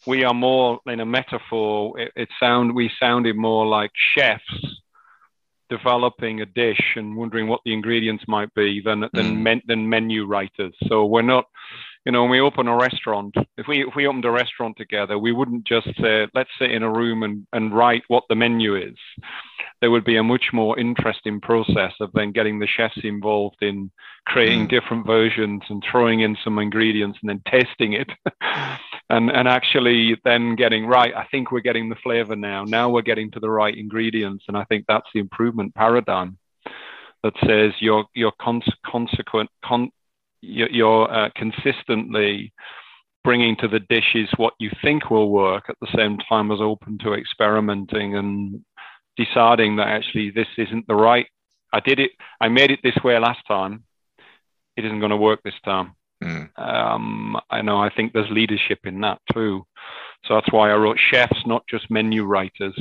we 0.06 0.24
are 0.24 0.34
more 0.34 0.80
in 0.86 1.00
a 1.00 1.06
metaphor. 1.06 1.98
It, 1.98 2.12
it 2.14 2.28
sound 2.38 2.74
we 2.74 2.90
sounded 3.00 3.36
more 3.36 3.66
like 3.66 3.90
chefs 4.16 4.82
developing 5.76 6.40
a 6.40 6.46
dish 6.46 6.82
and 6.96 7.16
wondering 7.16 7.48
what 7.48 7.60
the 7.64 7.72
ingredients 7.72 8.24
might 8.28 8.52
be 8.54 8.80
than 8.84 9.00
than, 9.12 9.36
mm. 9.36 9.42
men, 9.42 9.62
than 9.66 9.88
menu 9.88 10.26
writers. 10.26 10.74
So 10.88 11.04
we're 11.04 11.22
not 11.22 11.46
you 12.04 12.12
know, 12.12 12.22
when 12.22 12.30
we 12.30 12.40
open 12.40 12.68
a 12.68 12.76
restaurant, 12.76 13.34
if 13.56 13.66
we 13.66 13.86
if 13.86 13.94
we 13.96 14.06
opened 14.06 14.26
a 14.26 14.30
restaurant 14.30 14.76
together, 14.76 15.18
we 15.18 15.32
wouldn't 15.32 15.66
just 15.66 15.88
say, 16.00 16.26
let's 16.34 16.50
sit 16.58 16.70
in 16.70 16.82
a 16.82 16.92
room 16.92 17.22
and, 17.22 17.46
and 17.52 17.74
write 17.74 18.02
what 18.08 18.24
the 18.28 18.34
menu 18.34 18.76
is. 18.76 18.96
There 19.80 19.90
would 19.90 20.04
be 20.04 20.16
a 20.16 20.22
much 20.22 20.50
more 20.52 20.78
interesting 20.78 21.40
process 21.40 21.92
of 22.00 22.10
then 22.12 22.32
getting 22.32 22.58
the 22.58 22.66
chefs 22.66 22.98
involved 23.02 23.62
in 23.62 23.90
creating 24.26 24.66
mm. 24.66 24.70
different 24.70 25.06
versions 25.06 25.62
and 25.68 25.82
throwing 25.90 26.20
in 26.20 26.36
some 26.44 26.58
ingredients 26.58 27.18
and 27.22 27.30
then 27.30 27.42
tasting 27.50 27.94
it. 27.94 28.10
and 29.10 29.30
and 29.30 29.48
actually 29.48 30.20
then 30.24 30.56
getting 30.56 30.86
right, 30.86 31.14
I 31.14 31.24
think 31.30 31.50
we're 31.50 31.60
getting 31.60 31.88
the 31.88 31.96
flavor 31.96 32.36
now. 32.36 32.64
Now 32.64 32.90
we're 32.90 33.02
getting 33.02 33.30
to 33.32 33.40
the 33.40 33.50
right 33.50 33.76
ingredients. 33.76 34.44
And 34.48 34.58
I 34.58 34.64
think 34.64 34.84
that's 34.86 35.08
the 35.14 35.20
improvement 35.20 35.74
paradigm 35.74 36.36
that 37.22 37.32
says 37.46 37.72
your 37.80 38.04
your 38.14 38.32
consequent 38.38 39.48
con- 39.64 39.90
you're 40.46 41.10
uh, 41.10 41.30
consistently 41.36 42.52
bringing 43.24 43.56
to 43.56 43.66
the 43.66 43.80
dishes 43.80 44.28
what 44.36 44.52
you 44.60 44.70
think 44.82 45.10
will 45.10 45.30
work 45.30 45.64
at 45.68 45.76
the 45.80 45.88
same 45.96 46.18
time 46.28 46.52
as 46.52 46.60
open 46.60 46.98
to 46.98 47.14
experimenting 47.14 48.16
and 48.16 48.62
deciding 49.16 49.76
that 49.76 49.88
actually 49.88 50.30
this 50.30 50.46
isn't 50.58 50.86
the 50.86 50.94
right 50.94 51.26
i 51.72 51.80
did 51.80 51.98
it 51.98 52.10
i 52.40 52.48
made 52.48 52.70
it 52.70 52.80
this 52.82 52.96
way 53.02 53.18
last 53.18 53.44
time. 53.48 53.84
It 54.76 54.84
isn't 54.84 54.98
going 54.98 55.10
to 55.10 55.16
work 55.16 55.40
this 55.42 55.60
time. 55.64 55.94
Mm. 56.22 56.48
um, 56.58 57.36
i 57.50 57.60
know 57.60 57.78
i 57.78 57.90
think 57.90 58.12
there's 58.12 58.30
leadership 58.30 58.78
in 58.84 59.00
that 59.00 59.20
too. 59.32 59.66
So 60.26 60.34
that's 60.34 60.52
why 60.52 60.70
i 60.70 60.76
wrote 60.76 60.98
chefs 60.98 61.42
not 61.46 61.66
just 61.66 61.90
menu 61.90 62.24
writers. 62.24 62.78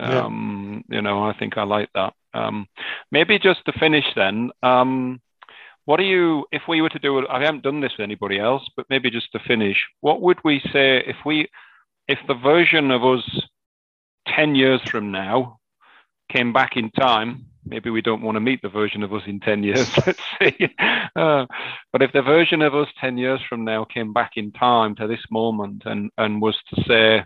Um, 0.00 0.82
yeah. 0.88 0.96
you 0.96 1.02
know 1.02 1.22
i 1.22 1.32
think 1.38 1.58
i 1.58 1.62
like 1.62 1.90
that. 1.94 2.14
Um, 2.34 2.66
maybe 3.10 3.38
just 3.38 3.64
to 3.66 3.72
finish 3.78 4.06
then 4.16 4.50
um, 4.62 5.20
what 5.84 5.98
are 6.00 6.04
you, 6.04 6.46
if 6.52 6.62
we 6.68 6.80
were 6.80 6.88
to 6.90 6.98
do 6.98 7.18
it, 7.18 7.26
I 7.28 7.42
haven't 7.42 7.64
done 7.64 7.80
this 7.80 7.92
with 7.98 8.04
anybody 8.04 8.38
else, 8.38 8.62
but 8.76 8.86
maybe 8.88 9.10
just 9.10 9.32
to 9.32 9.40
finish, 9.40 9.82
what 10.00 10.20
would 10.20 10.38
we 10.44 10.60
say 10.72 11.02
if 11.06 11.16
we, 11.24 11.48
if 12.08 12.18
the 12.28 12.34
version 12.34 12.90
of 12.90 13.04
us 13.04 13.22
10 14.28 14.54
years 14.54 14.80
from 14.88 15.10
now 15.10 15.58
came 16.30 16.52
back 16.52 16.76
in 16.76 16.90
time, 16.92 17.46
maybe 17.64 17.90
we 17.90 18.00
don't 18.00 18.22
want 18.22 18.36
to 18.36 18.40
meet 18.40 18.62
the 18.62 18.68
version 18.68 19.02
of 19.02 19.12
us 19.12 19.22
in 19.26 19.40
10 19.40 19.62
years, 19.64 19.96
let's 20.06 20.22
see. 20.38 20.68
Uh, 21.16 21.46
but 21.92 22.02
if 22.02 22.12
the 22.12 22.22
version 22.22 22.62
of 22.62 22.74
us 22.74 22.88
10 23.00 23.18
years 23.18 23.40
from 23.48 23.64
now 23.64 23.84
came 23.84 24.12
back 24.12 24.32
in 24.36 24.52
time 24.52 24.94
to 24.94 25.06
this 25.06 25.24
moment 25.30 25.82
and, 25.86 26.10
and 26.18 26.40
was 26.40 26.56
to 26.72 26.82
say, 26.84 27.24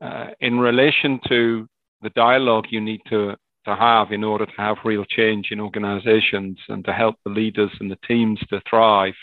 uh, 0.00 0.28
in 0.40 0.58
relation 0.58 1.20
to 1.26 1.66
the 2.02 2.10
dialogue 2.10 2.66
you 2.70 2.80
need 2.80 3.00
to 3.08 3.34
to 3.68 3.76
have 3.76 4.12
in 4.12 4.24
order 4.24 4.46
to 4.46 4.52
have 4.56 4.76
real 4.84 5.04
change 5.04 5.48
in 5.50 5.60
organizations 5.60 6.58
and 6.68 6.84
to 6.84 6.92
help 6.92 7.16
the 7.24 7.30
leaders 7.30 7.70
and 7.80 7.90
the 7.90 7.98
teams 8.06 8.40
to 8.48 8.60
thrive 8.68 9.14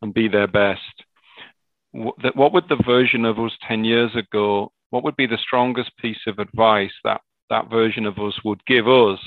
and 0.00 0.14
be 0.14 0.28
their 0.28 0.46
best. 0.46 0.80
What 1.92 2.52
would 2.52 2.68
the 2.68 2.82
version 2.86 3.24
of 3.24 3.38
us 3.38 3.52
10 3.66 3.84
years 3.84 4.14
ago, 4.14 4.72
what 4.90 5.02
would 5.02 5.16
be 5.16 5.26
the 5.26 5.38
strongest 5.38 5.90
piece 5.98 6.24
of 6.26 6.38
advice 6.38 6.92
that 7.02 7.20
that 7.50 7.68
version 7.68 8.06
of 8.06 8.18
us 8.18 8.34
would 8.44 8.64
give 8.66 8.86
us 8.86 9.18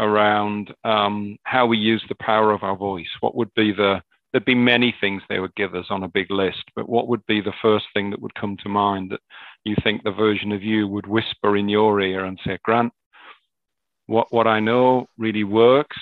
around 0.00 0.74
um, 0.82 1.36
how 1.44 1.66
we 1.66 1.78
use 1.78 2.04
the 2.08 2.16
power 2.16 2.50
of 2.50 2.64
our 2.64 2.76
voice? 2.76 3.10
What 3.20 3.36
would 3.36 3.54
be 3.54 3.72
the, 3.72 4.02
there'd 4.32 4.44
be 4.44 4.56
many 4.56 4.92
things 5.00 5.22
they 5.28 5.38
would 5.38 5.54
give 5.54 5.76
us 5.76 5.86
on 5.90 6.02
a 6.02 6.08
big 6.08 6.28
list, 6.32 6.64
but 6.74 6.88
what 6.88 7.06
would 7.06 7.24
be 7.26 7.40
the 7.40 7.54
first 7.62 7.86
thing 7.94 8.10
that 8.10 8.20
would 8.20 8.34
come 8.34 8.56
to 8.64 8.68
mind 8.68 9.12
that 9.12 9.20
you 9.62 9.76
think 9.84 10.02
the 10.02 10.10
version 10.10 10.50
of 10.50 10.64
you 10.64 10.88
would 10.88 11.06
whisper 11.06 11.56
in 11.56 11.68
your 11.68 12.00
ear 12.00 12.24
and 12.24 12.40
say, 12.44 12.58
Grant, 12.64 12.92
what 14.06 14.32
what 14.32 14.46
I 14.46 14.60
know 14.60 15.08
really 15.16 15.44
works 15.44 15.96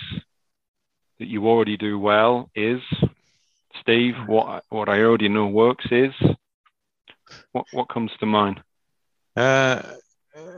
that 1.19 1.29
you 1.29 1.47
already 1.47 1.77
do 1.77 1.99
well 1.99 2.51
is 2.55 2.81
Steve. 3.81 4.15
What 4.27 4.65
what 4.69 4.89
I 4.89 5.03
already 5.03 5.29
know 5.29 5.47
works 5.47 5.87
is 5.91 6.13
what 7.53 7.67
what 7.73 7.89
comes 7.89 8.11
to 8.21 8.27
mind. 8.27 8.63
Uh, 9.37 9.83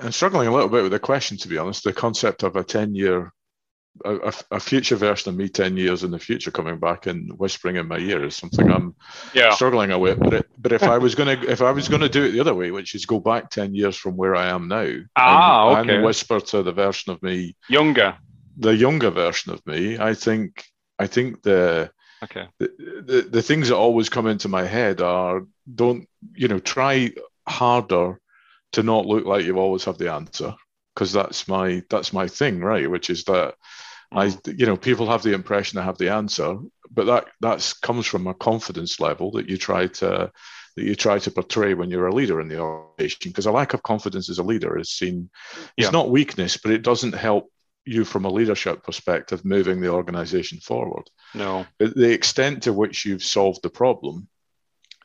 I'm 0.00 0.12
struggling 0.12 0.48
a 0.48 0.52
little 0.52 0.68
bit 0.68 0.82
with 0.82 0.92
the 0.92 0.98
question, 0.98 1.36
to 1.38 1.48
be 1.48 1.58
honest. 1.58 1.84
The 1.84 1.92
concept 1.92 2.42
of 2.42 2.56
a 2.56 2.64
ten 2.64 2.94
year 2.94 3.32
a, 4.04 4.34
a, 4.50 4.60
future 4.60 4.96
version 4.96 5.30
of 5.30 5.36
me 5.36 5.48
10 5.48 5.76
years 5.76 6.02
in 6.02 6.10
the 6.10 6.18
future 6.18 6.50
coming 6.50 6.78
back 6.78 7.06
and 7.06 7.32
whispering 7.38 7.76
in 7.76 7.86
my 7.86 7.98
ear 7.98 8.24
is 8.24 8.34
something 8.34 8.70
I'm 8.70 8.94
yeah. 9.34 9.50
struggling 9.54 9.98
with. 10.00 10.18
But, 10.18 10.34
it, 10.34 10.48
but 10.58 10.72
if 10.72 10.82
I 10.82 10.98
was 11.06 11.14
going 11.14 11.38
to, 11.38 11.50
if 11.50 11.62
I 11.62 11.70
was 11.70 11.88
going 11.88 12.00
to 12.00 12.08
do 12.08 12.24
it 12.24 12.32
the 12.32 12.40
other 12.40 12.54
way, 12.54 12.70
which 12.70 12.94
is 12.94 13.06
go 13.06 13.20
back 13.20 13.50
10 13.50 13.74
years 13.74 13.96
from 13.96 14.16
where 14.16 14.34
I 14.34 14.48
am 14.48 14.68
now 14.68 14.92
ah, 15.16 15.76
and, 15.76 15.88
okay. 15.88 15.96
and 15.96 16.04
whisper 16.04 16.40
to 16.40 16.62
the 16.62 16.72
version 16.72 17.12
of 17.12 17.22
me 17.22 17.56
younger, 17.68 18.16
the 18.56 18.74
younger 18.74 19.10
version 19.10 19.52
of 19.52 19.64
me, 19.66 19.98
I 19.98 20.14
think, 20.14 20.64
I 20.98 21.06
think 21.06 21.42
the, 21.42 21.90
okay. 22.24 22.48
the, 22.58 23.02
the, 23.06 23.28
the 23.30 23.42
things 23.42 23.68
that 23.68 23.76
always 23.76 24.08
come 24.08 24.26
into 24.26 24.48
my 24.48 24.64
head 24.64 25.00
are 25.00 25.42
don't, 25.72 26.08
you 26.34 26.48
know, 26.48 26.58
try 26.58 27.12
harder 27.46 28.18
to 28.72 28.82
not 28.82 29.06
look 29.06 29.24
like 29.24 29.44
you 29.44 29.58
always 29.58 29.84
have 29.84 29.98
the 29.98 30.12
answer 30.12 30.54
because 30.94 31.12
that's 31.12 31.48
my 31.48 31.82
that's 31.90 32.12
my 32.12 32.26
thing 32.28 32.60
right 32.60 32.90
which 32.90 33.10
is 33.10 33.24
that 33.24 33.54
I, 34.14 34.36
you 34.46 34.66
know, 34.66 34.76
people 34.76 35.08
have 35.08 35.22
the 35.22 35.34
impression 35.34 35.78
I 35.78 35.82
have 35.84 35.98
the 35.98 36.10
answer, 36.10 36.56
but 36.90 37.06
that 37.06 37.26
that's 37.40 37.72
comes 37.72 38.06
from 38.06 38.26
a 38.26 38.34
confidence 38.34 39.00
level 39.00 39.32
that 39.32 39.48
you 39.48 39.56
try 39.56 39.88
to 39.88 40.30
that 40.76 40.84
you 40.84 40.94
try 40.94 41.18
to 41.18 41.30
portray 41.30 41.74
when 41.74 41.90
you're 41.90 42.06
a 42.06 42.14
leader 42.14 42.40
in 42.40 42.48
the 42.48 42.58
organization. 42.58 43.30
Because 43.30 43.46
a 43.46 43.52
lack 43.52 43.74
of 43.74 43.82
confidence 43.82 44.28
as 44.28 44.38
a 44.38 44.42
leader 44.42 44.78
is 44.78 44.90
seen, 44.90 45.30
it's 45.76 45.86
yeah. 45.86 45.90
not 45.90 46.10
weakness, 46.10 46.56
but 46.56 46.72
it 46.72 46.82
doesn't 46.82 47.14
help 47.14 47.50
you 47.84 48.04
from 48.04 48.24
a 48.24 48.30
leadership 48.30 48.82
perspective 48.82 49.44
moving 49.44 49.80
the 49.80 49.88
organization 49.88 50.58
forward. 50.58 51.08
No, 51.34 51.66
the 51.78 52.12
extent 52.12 52.62
to 52.64 52.72
which 52.72 53.04
you've 53.04 53.24
solved 53.24 53.62
the 53.62 53.70
problem 53.70 54.28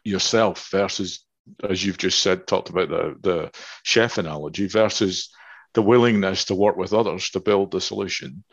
yourself 0.03 0.69
versus, 0.71 1.25
as 1.67 1.83
you've 1.83 1.97
just 1.97 2.19
said, 2.19 2.47
talked 2.47 2.69
about 2.69 2.89
the 2.89 3.15
the 3.21 3.51
chef 3.83 4.17
analogy 4.17 4.67
versus 4.67 5.29
the 5.73 5.81
willingness 5.81 6.45
to 6.45 6.55
work 6.55 6.77
with 6.77 6.93
others 6.93 7.29
to 7.31 7.39
build 7.39 7.71
the 7.71 7.81
solution 7.81 8.43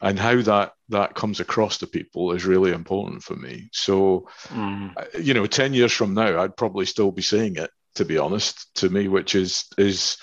and 0.00 0.18
how 0.18 0.40
that 0.42 0.72
that 0.88 1.14
comes 1.14 1.40
across 1.40 1.78
to 1.78 1.86
people 1.86 2.32
is 2.32 2.44
really 2.44 2.72
important 2.72 3.22
for 3.22 3.36
me 3.36 3.68
so 3.72 4.28
mm. 4.48 4.92
you 5.22 5.34
know 5.34 5.46
10 5.46 5.74
years 5.74 5.92
from 5.92 6.14
now 6.14 6.40
i'd 6.42 6.56
probably 6.56 6.86
still 6.86 7.10
be 7.10 7.22
saying 7.22 7.56
it 7.56 7.70
to 7.94 8.04
be 8.04 8.18
honest 8.18 8.74
to 8.74 8.88
me 8.88 9.08
which 9.08 9.34
is 9.34 9.64
is 9.78 10.16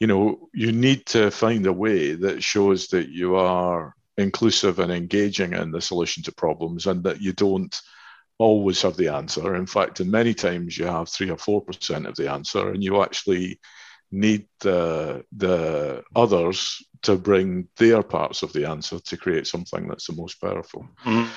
you 0.00 0.06
know 0.06 0.48
you 0.52 0.72
need 0.72 1.04
to 1.06 1.30
find 1.30 1.66
a 1.66 1.72
way 1.72 2.12
that 2.12 2.42
shows 2.42 2.88
that 2.88 3.08
you 3.08 3.36
are 3.36 3.94
inclusive 4.18 4.78
and 4.78 4.92
engaging 4.92 5.52
in 5.52 5.70
the 5.70 5.80
solution 5.80 6.22
to 6.22 6.32
problems 6.32 6.86
and 6.86 7.04
that 7.04 7.20
you 7.20 7.32
don't 7.32 7.80
always 8.38 8.82
have 8.82 8.96
the 8.96 9.08
answer 9.08 9.54
in 9.54 9.66
fact 9.66 10.00
in 10.00 10.10
many 10.10 10.34
times 10.34 10.76
you 10.76 10.84
have 10.86 11.08
3 11.08 11.30
or 11.30 11.36
4% 11.36 12.06
of 12.06 12.16
the 12.16 12.30
answer 12.30 12.70
and 12.70 12.82
you 12.82 13.02
actually 13.02 13.58
need 14.12 14.46
the 14.60 15.24
the 15.36 16.02
others 16.14 16.82
to 17.02 17.16
bring 17.16 17.68
their 17.76 18.02
parts 18.02 18.42
of 18.42 18.52
the 18.52 18.68
answer 18.68 18.98
to 18.98 19.16
create 19.16 19.46
something 19.46 19.88
that's 19.88 20.06
the 20.06 20.14
most 20.14 20.40
powerful. 20.40 20.86
Mm. 21.04 21.28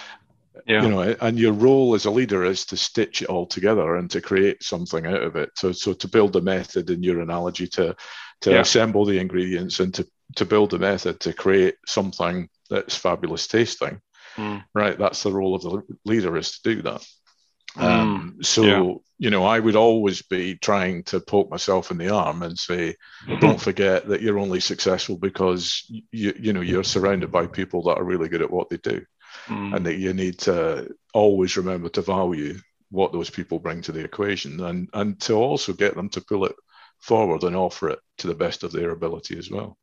Yeah. 0.65 0.84
You 0.84 0.89
know, 0.89 1.15
and 1.22 1.39
your 1.39 1.54
role 1.54 1.95
as 1.95 2.06
a 2.06 2.12
leader 2.12 2.43
is 2.43 2.65
to 2.65 2.78
stitch 2.78 3.22
it 3.22 3.30
all 3.30 3.45
together 3.45 3.95
and 3.95 4.10
to 4.12 4.22
create 4.22 4.62
something 4.63 5.06
out 5.06 5.24
of 5.24 5.36
it. 5.36 5.52
So, 5.56 5.72
so 5.72 5.93
to 5.93 6.08
build 6.08 6.36
a 6.36 6.41
method 6.41 6.89
in 6.89 7.02
your 7.02 7.22
analogy, 7.22 7.67
to 7.67 7.95
to 8.41 8.52
yeah. 8.52 8.60
assemble 8.60 9.06
the 9.06 9.19
ingredients 9.19 9.80
and 9.80 9.93
to 9.93 10.08
to 10.36 10.45
build 10.45 10.74
a 10.74 10.80
method 10.80 11.19
to 11.22 11.34
create 11.34 11.76
something 11.86 12.50
that's 12.69 12.95
fabulous 12.95 13.48
tasting. 13.48 14.02
Mm. 14.36 14.63
Right, 14.74 14.98
that's 14.98 15.24
the 15.24 15.32
role 15.32 15.56
of 15.56 15.62
the 15.62 15.82
leader 16.06 16.38
is 16.38 16.60
to 16.60 16.76
do 16.76 16.82
that. 16.84 17.06
Mm. 17.77 17.84
Um, 17.84 18.38
so 18.41 18.63
yeah. 18.63 18.93
you 19.17 19.29
know, 19.29 19.45
I 19.45 19.60
would 19.60 19.75
always 19.75 20.21
be 20.21 20.55
trying 20.55 21.03
to 21.03 21.19
poke 21.19 21.49
myself 21.49 21.91
in 21.91 21.97
the 21.97 22.10
arm 22.10 22.41
and 22.41 22.58
say, 22.58 22.95
"Don't 23.39 23.62
forget 23.62 24.08
that 24.08 24.21
you're 24.21 24.39
only 24.39 24.60
successful 24.60 25.17
because 25.17 25.86
you 26.12 26.34
you 26.39 26.53
know 26.53 26.62
you're 26.62 26.84
surrounded 26.84 27.32
by 27.32 27.47
people 27.47 27.84
that 27.84 27.97
are 27.97 28.03
really 28.03 28.29
good 28.29 28.41
at 28.41 28.51
what 28.51 28.69
they 28.69 28.77
do, 28.77 29.05
mm. 29.47 29.75
and 29.75 29.86
that 29.86 29.97
you 29.97 30.13
need 30.13 30.39
to 30.39 30.89
always 31.13 31.58
remember 31.58 31.89
to 31.89 32.01
value 32.01 32.58
what 32.91 33.12
those 33.12 33.29
people 33.29 33.60
bring 33.60 33.82
to 33.84 33.91
the 33.91 34.03
equation, 34.03 34.60
and 34.62 34.89
and 34.93 35.19
to 35.21 35.34
also 35.34 35.73
get 35.73 35.95
them 35.95 36.10
to 36.10 36.21
pull 36.21 36.45
it 36.45 36.55
forward 36.99 37.43
and 37.43 37.55
offer 37.55 37.89
it 37.89 37.99
to 38.17 38.27
the 38.27 38.36
best 38.36 38.63
of 38.63 38.71
their 38.71 38.91
ability 38.91 39.38
as 39.38 39.49
well." 39.51 39.77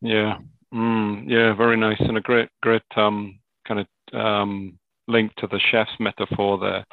Yeah, 0.00 0.38
mm, 0.72 1.28
yeah, 1.28 1.52
very 1.54 1.76
nice 1.76 2.00
and 2.00 2.16
a 2.16 2.22
great 2.22 2.48
great 2.62 2.82
um, 2.96 3.40
kind 3.66 3.80
of 3.80 3.86
um, 4.18 4.78
link 5.08 5.34
to 5.36 5.46
the 5.46 5.58
chef's 5.58 5.98
metaphor 5.98 6.58
there. 6.58 6.84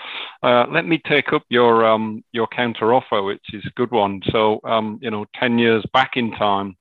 Uh, 0.43 0.65
let 0.71 0.85
me 0.85 1.01
take 1.07 1.33
up 1.33 1.43
your 1.49 1.85
um, 1.85 2.23
your 2.31 2.47
counter 2.47 2.93
offer, 2.93 3.21
which 3.21 3.45
is 3.53 3.65
a 3.65 3.73
good 3.75 3.91
one. 3.91 4.21
So, 4.31 4.59
um, 4.63 4.99
you 5.01 5.11
know, 5.11 5.25
10 5.39 5.57
years 5.57 5.83
back 5.93 6.11
in 6.15 6.31
time, 6.31 6.75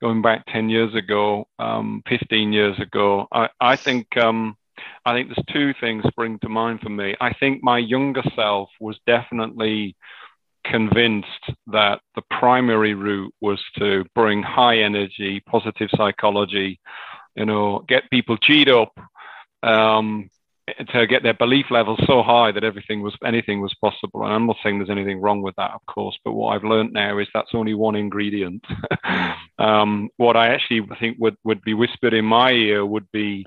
going 0.00 0.22
back 0.22 0.44
10 0.52 0.68
years 0.68 0.94
ago, 0.94 1.46
um, 1.58 2.02
15 2.08 2.52
years 2.52 2.78
ago, 2.80 3.26
I, 3.32 3.48
I 3.60 3.76
think 3.76 4.16
um, 4.16 4.56
I 5.04 5.14
think 5.14 5.28
there's 5.28 5.46
two 5.52 5.74
things 5.80 6.04
spring 6.08 6.38
to 6.42 6.48
mind 6.48 6.80
for 6.80 6.90
me. 6.90 7.14
I 7.20 7.32
think 7.34 7.62
my 7.62 7.78
younger 7.78 8.22
self 8.34 8.68
was 8.80 8.98
definitely 9.06 9.96
convinced 10.64 11.26
that 11.66 12.00
the 12.14 12.22
primary 12.30 12.94
route 12.94 13.34
was 13.40 13.60
to 13.78 14.04
bring 14.14 14.42
high 14.42 14.78
energy, 14.78 15.40
positive 15.46 15.90
psychology, 15.96 16.80
you 17.34 17.44
know, 17.44 17.84
get 17.88 18.10
people 18.10 18.36
cheat 18.36 18.68
up, 18.68 18.92
um, 19.62 20.28
to 20.92 21.06
get 21.06 21.22
their 21.22 21.34
belief 21.34 21.66
level 21.70 21.96
so 22.06 22.22
high 22.22 22.52
that 22.52 22.62
everything 22.62 23.02
was 23.02 23.16
anything 23.24 23.60
was 23.60 23.74
possible. 23.80 24.24
And 24.24 24.32
I'm 24.32 24.46
not 24.46 24.56
saying 24.62 24.78
there's 24.78 24.90
anything 24.90 25.20
wrong 25.20 25.42
with 25.42 25.56
that, 25.56 25.72
of 25.72 25.84
course, 25.86 26.16
but 26.24 26.32
what 26.32 26.54
I've 26.54 26.64
learned 26.64 26.92
now 26.92 27.18
is 27.18 27.26
that's 27.34 27.54
only 27.54 27.74
one 27.74 27.96
ingredient. 27.96 28.64
um, 29.58 30.08
what 30.18 30.36
I 30.36 30.48
actually 30.48 30.86
think 31.00 31.16
would 31.18 31.36
would 31.44 31.62
be 31.62 31.74
whispered 31.74 32.14
in 32.14 32.24
my 32.24 32.52
ear 32.52 32.86
would 32.86 33.10
be, 33.12 33.44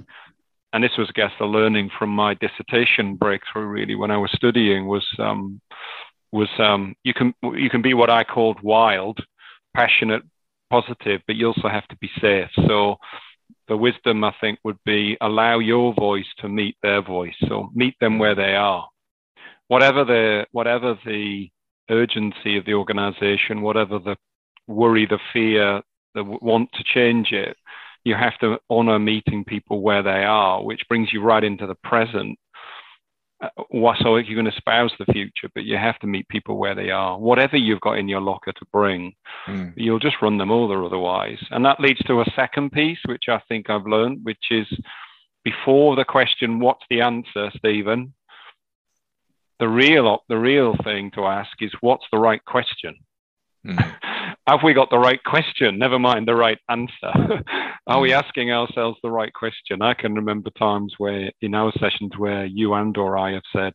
and 0.74 0.84
this 0.84 0.98
was, 0.98 1.08
I 1.10 1.14
guess, 1.20 1.32
the 1.40 1.46
learning 1.46 1.90
from 1.98 2.10
my 2.10 2.34
dissertation 2.34 3.16
breakthrough. 3.16 3.66
Really, 3.66 3.96
when 3.96 4.12
I 4.12 4.18
was 4.18 4.32
studying, 4.34 4.86
was 4.88 5.08
um, 5.18 5.62
was 6.34 6.50
um, 6.60 6.96
you 7.04 7.14
can 7.14 7.34
you 7.42 7.70
can 7.70 7.82
be 7.82 7.94
what 7.94 8.10
I 8.10 8.26
called 8.26 8.62
wild, 8.62 9.20
passionate, 9.74 10.24
positive, 10.70 11.22
but 11.28 11.38
you 11.38 11.48
also 11.48 11.70
have 11.70 11.88
to 11.88 11.98
be 11.98 12.10
safe. 12.20 12.50
So 12.68 12.98
the 13.68 13.78
wisdom, 13.78 14.24
I 14.24 14.34
think, 14.42 14.60
would 14.64 14.78
be 14.86 15.18
allow 15.22 15.60
your 15.60 15.94
voice 15.94 16.28
to 16.40 16.50
meet 16.50 16.78
their 16.82 17.02
voice. 17.02 17.36
or 17.50 17.70
meet 17.74 17.96
them 18.00 18.20
where 18.20 18.36
they 18.36 18.56
are. 18.56 18.88
Whatever 19.68 20.06
the 20.06 20.46
whatever 20.52 20.98
the 21.06 21.50
urgency 21.90 22.58
of 22.58 22.66
the 22.66 22.74
organization, 22.74 23.62
whatever 23.62 24.00
the 24.00 24.16
worry, 24.68 25.06
the 25.06 25.20
fear, 25.34 25.82
the 26.14 26.24
want 26.24 26.70
to 26.74 26.84
change 26.84 27.32
it, 27.32 27.58
you 28.04 28.16
have 28.16 28.38
to 28.40 28.60
honor 28.70 29.00
meeting 29.00 29.44
people 29.44 29.82
where 29.82 30.04
they 30.04 30.24
are, 30.24 30.64
which 30.64 30.88
brings 30.88 31.12
you 31.12 31.22
right 31.22 31.44
into 31.44 31.66
the 31.66 31.76
present 31.76 32.38
uh, 33.46 33.94
so 34.02 34.18
you 34.18 34.36
can 34.36 34.48
espouse 34.48 34.92
the 34.98 35.12
future, 35.12 35.50
but 35.54 35.64
you 35.64 35.78
have 35.78 36.00
to 36.00 36.08
meet 36.08 36.28
people 36.30 36.58
where 36.58 36.76
they 36.76 36.90
are. 36.90 37.18
Whatever 37.18 37.58
you've 37.58 37.82
got 37.82 37.98
in 37.98 38.08
your 38.08 38.22
locker 38.22 38.52
to 38.52 38.66
bring, 38.72 39.14
mm. 39.48 39.74
you'll 39.76 40.00
just 40.00 40.22
run 40.22 40.38
them 40.38 40.52
over 40.52 40.84
otherwise. 40.84 41.40
And 41.52 41.66
that 41.66 41.80
leads 41.80 42.00
to 42.02 42.22
a 42.22 42.32
second 42.36 42.72
piece, 42.72 43.00
which 43.06 43.26
I 43.30 43.42
think 43.48 43.70
I've 43.70 43.86
learned, 43.86 44.20
which 44.24 44.52
is 44.52 44.68
before 45.44 45.96
the 45.96 46.06
question, 46.06 46.60
"What's 46.60 46.86
the 46.90 47.02
answer, 47.02 47.52
Stephen?" 47.58 48.14
The 49.60 49.70
real 49.70 50.24
the 50.28 50.38
real 50.38 50.76
thing 50.84 51.12
to 51.12 51.26
ask 51.26 51.52
is, 51.62 51.72
"What's 51.82 52.06
the 52.12 52.20
right 52.20 52.44
question?" 52.46 52.96
Mm. 53.66 53.96
Have 54.48 54.62
we 54.64 54.74
got 54.74 54.92
the 54.92 55.00
right 55.00 55.24
question? 55.24 55.80
Never 55.80 55.98
mind 55.98 56.28
the 56.28 56.36
right 56.36 56.60
answer. 56.70 56.94
Are 57.88 58.00
we 58.00 58.12
mm. 58.12 58.24
asking 58.24 58.52
ourselves 58.52 59.00
the 59.02 59.10
right 59.10 59.34
question? 59.34 59.82
I 59.82 59.96
can 59.96 60.14
remember 60.14 60.52
times 60.52 60.94
where 61.00 61.32
in 61.42 61.56
our 61.56 61.72
sessions 61.80 62.12
where 62.18 62.46
you 62.46 62.74
and 62.76 62.96
or 62.96 63.18
I 63.18 63.34
have 63.34 63.44
said, 63.52 63.74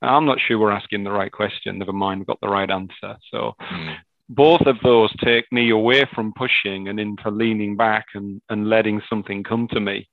I'm 0.00 0.24
not 0.24 0.38
sure 0.40 0.58
we're 0.58 0.70
asking 0.70 1.04
the 1.04 1.10
right 1.10 1.32
question. 1.32 1.78
Never 1.78 1.92
mind, 1.92 2.20
we've 2.20 2.26
got 2.26 2.40
the 2.40 2.48
right 2.48 2.70
answer. 2.70 3.16
So 3.30 3.52
mm. 3.60 3.96
both 4.30 4.62
of 4.62 4.76
those 4.82 5.12
take 5.22 5.50
me 5.52 5.70
away 5.70 6.06
from 6.14 6.32
pushing 6.34 6.88
and 6.88 6.98
into 6.98 7.30
leaning 7.30 7.76
back 7.76 8.06
and, 8.14 8.40
and 8.48 8.70
letting 8.70 9.02
something 9.10 9.42
come 9.42 9.68
to 9.68 9.80
me, 9.80 10.08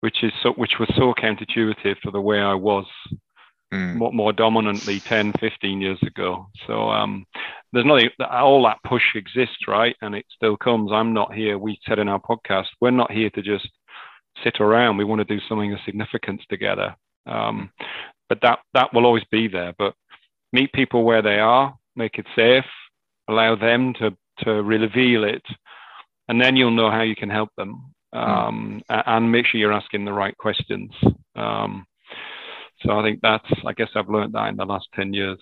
which 0.00 0.22
is 0.22 0.32
so, 0.40 0.52
which 0.52 0.78
was 0.78 0.88
so 0.96 1.14
counterintuitive 1.14 2.00
to 2.00 2.10
the 2.12 2.20
way 2.20 2.40
I 2.40 2.54
was 2.54 2.86
mm. 3.72 3.96
more, 3.96 4.12
more 4.12 4.32
dominantly 4.32 5.00
10, 5.00 5.32
15 5.40 5.80
years 5.80 6.02
ago. 6.02 6.48
So 6.66 6.90
um, 6.90 7.26
there's 7.74 7.86
nothing, 7.86 8.08
all 8.30 8.62
that 8.64 8.78
push 8.86 9.02
exists, 9.16 9.66
right? 9.66 9.96
And 10.00 10.14
it 10.14 10.24
still 10.34 10.56
comes. 10.56 10.92
I'm 10.92 11.12
not 11.12 11.34
here. 11.34 11.58
We 11.58 11.78
said 11.86 11.98
in 11.98 12.08
our 12.08 12.20
podcast, 12.20 12.66
we're 12.80 12.92
not 12.92 13.10
here 13.10 13.30
to 13.30 13.42
just 13.42 13.68
sit 14.44 14.60
around. 14.60 14.96
We 14.96 15.04
want 15.04 15.18
to 15.20 15.24
do 15.24 15.40
something 15.48 15.72
of 15.72 15.80
significance 15.84 16.42
together. 16.48 16.94
Um, 17.26 17.70
but 18.28 18.38
that, 18.42 18.60
that 18.74 18.94
will 18.94 19.06
always 19.06 19.24
be 19.30 19.48
there. 19.48 19.74
But 19.76 19.94
meet 20.52 20.72
people 20.72 21.02
where 21.02 21.20
they 21.20 21.40
are, 21.40 21.74
make 21.96 22.16
it 22.18 22.26
safe, 22.36 22.64
allow 23.28 23.56
them 23.56 23.92
to, 23.94 24.16
to 24.44 24.62
reveal 24.62 25.24
it. 25.24 25.42
and 26.28 26.40
then 26.40 26.56
you'll 26.56 26.70
know 26.70 26.90
how 26.90 27.02
you 27.02 27.16
can 27.16 27.30
help 27.30 27.50
them, 27.56 27.92
um, 28.12 28.82
mm. 28.88 29.02
and 29.06 29.32
make 29.32 29.46
sure 29.46 29.60
you're 29.60 29.72
asking 29.72 30.04
the 30.04 30.12
right 30.12 30.36
questions. 30.38 30.92
Um, 31.34 31.86
so 32.80 32.92
I 32.92 33.02
think 33.02 33.20
that's, 33.20 33.46
I 33.66 33.72
guess 33.72 33.88
I've 33.96 34.08
learned 34.08 34.34
that 34.34 34.48
in 34.48 34.56
the 34.56 34.64
last 34.64 34.86
10 34.94 35.12
years. 35.12 35.38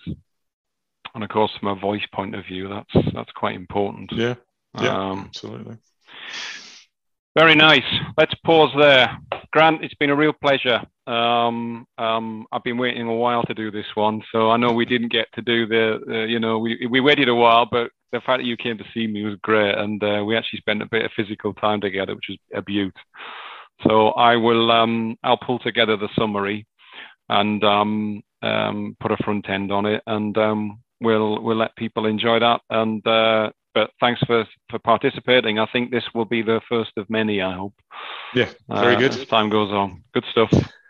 And 1.15 1.23
of 1.23 1.29
course, 1.29 1.51
from 1.59 1.69
a 1.69 1.79
voice 1.79 2.05
point 2.13 2.35
of 2.35 2.45
view, 2.45 2.69
that's, 2.69 3.07
that's 3.13 3.31
quite 3.31 3.55
important. 3.55 4.11
Yeah. 4.11 4.35
Yeah, 4.81 5.11
um, 5.11 5.25
absolutely. 5.27 5.77
Very 7.37 7.55
nice. 7.55 7.83
Let's 8.17 8.33
pause 8.45 8.71
there. 8.77 9.17
Grant, 9.51 9.83
it's 9.83 9.93
been 9.95 10.09
a 10.09 10.15
real 10.15 10.33
pleasure. 10.33 10.81
Um, 11.05 11.85
um, 11.97 12.45
I've 12.51 12.63
been 12.63 12.77
waiting 12.77 13.07
a 13.07 13.15
while 13.15 13.43
to 13.43 13.53
do 13.53 13.71
this 13.71 13.85
one, 13.95 14.21
so 14.31 14.49
I 14.49 14.57
know 14.57 14.71
we 14.71 14.85
didn't 14.85 15.11
get 15.11 15.27
to 15.33 15.41
do 15.41 15.67
the, 15.67 15.99
uh, 16.07 16.25
you 16.25 16.39
know, 16.39 16.59
we, 16.59 16.87
we 16.89 17.01
waited 17.01 17.29
a 17.29 17.35
while, 17.35 17.65
but 17.65 17.91
the 18.11 18.21
fact 18.21 18.39
that 18.39 18.45
you 18.45 18.55
came 18.55 18.77
to 18.77 18.85
see 18.93 19.07
me 19.07 19.23
was 19.23 19.35
great, 19.41 19.75
and 19.75 20.03
uh, 20.03 20.23
we 20.25 20.37
actually 20.37 20.59
spent 20.59 20.81
a 20.83 20.87
bit 20.87 21.05
of 21.05 21.11
physical 21.15 21.53
time 21.55 21.81
together, 21.81 22.15
which 22.15 22.29
was 22.29 22.37
a 22.53 22.61
beaut. 22.61 22.95
So 23.87 24.09
I 24.09 24.35
will, 24.35 24.71
um, 24.71 25.17
I'll 25.23 25.37
pull 25.37 25.59
together 25.59 25.97
the 25.97 26.09
summary 26.17 26.65
and 27.29 27.63
um, 27.63 28.23
um, 28.43 28.95
put 28.99 29.11
a 29.11 29.17
front 29.17 29.49
end 29.49 29.71
on 29.71 29.85
it, 29.87 30.03
and 30.05 30.37
um, 30.37 30.82
we'll 31.03 31.41
we'll 31.41 31.57
let 31.57 31.75
people 31.75 32.05
enjoy 32.05 32.39
that. 32.39 32.61
And 32.69 33.05
uh, 33.05 33.51
but 33.73 33.91
thanks 33.99 34.21
for 34.21 34.45
for 34.69 34.79
participating. 34.79 35.59
I 35.59 35.67
think 35.67 35.91
this 35.91 36.05
will 36.13 36.25
be 36.25 36.41
the 36.41 36.61
first 36.67 36.91
of 36.97 37.09
many. 37.09 37.41
I 37.41 37.53
hope. 37.53 37.73
Yeah, 38.33 38.49
very 38.69 38.95
uh, 38.95 38.99
good. 38.99 39.11
As 39.11 39.25
time 39.27 39.49
goes 39.49 39.71
on, 39.71 40.03
good 40.13 40.25
stuff. 40.31 40.51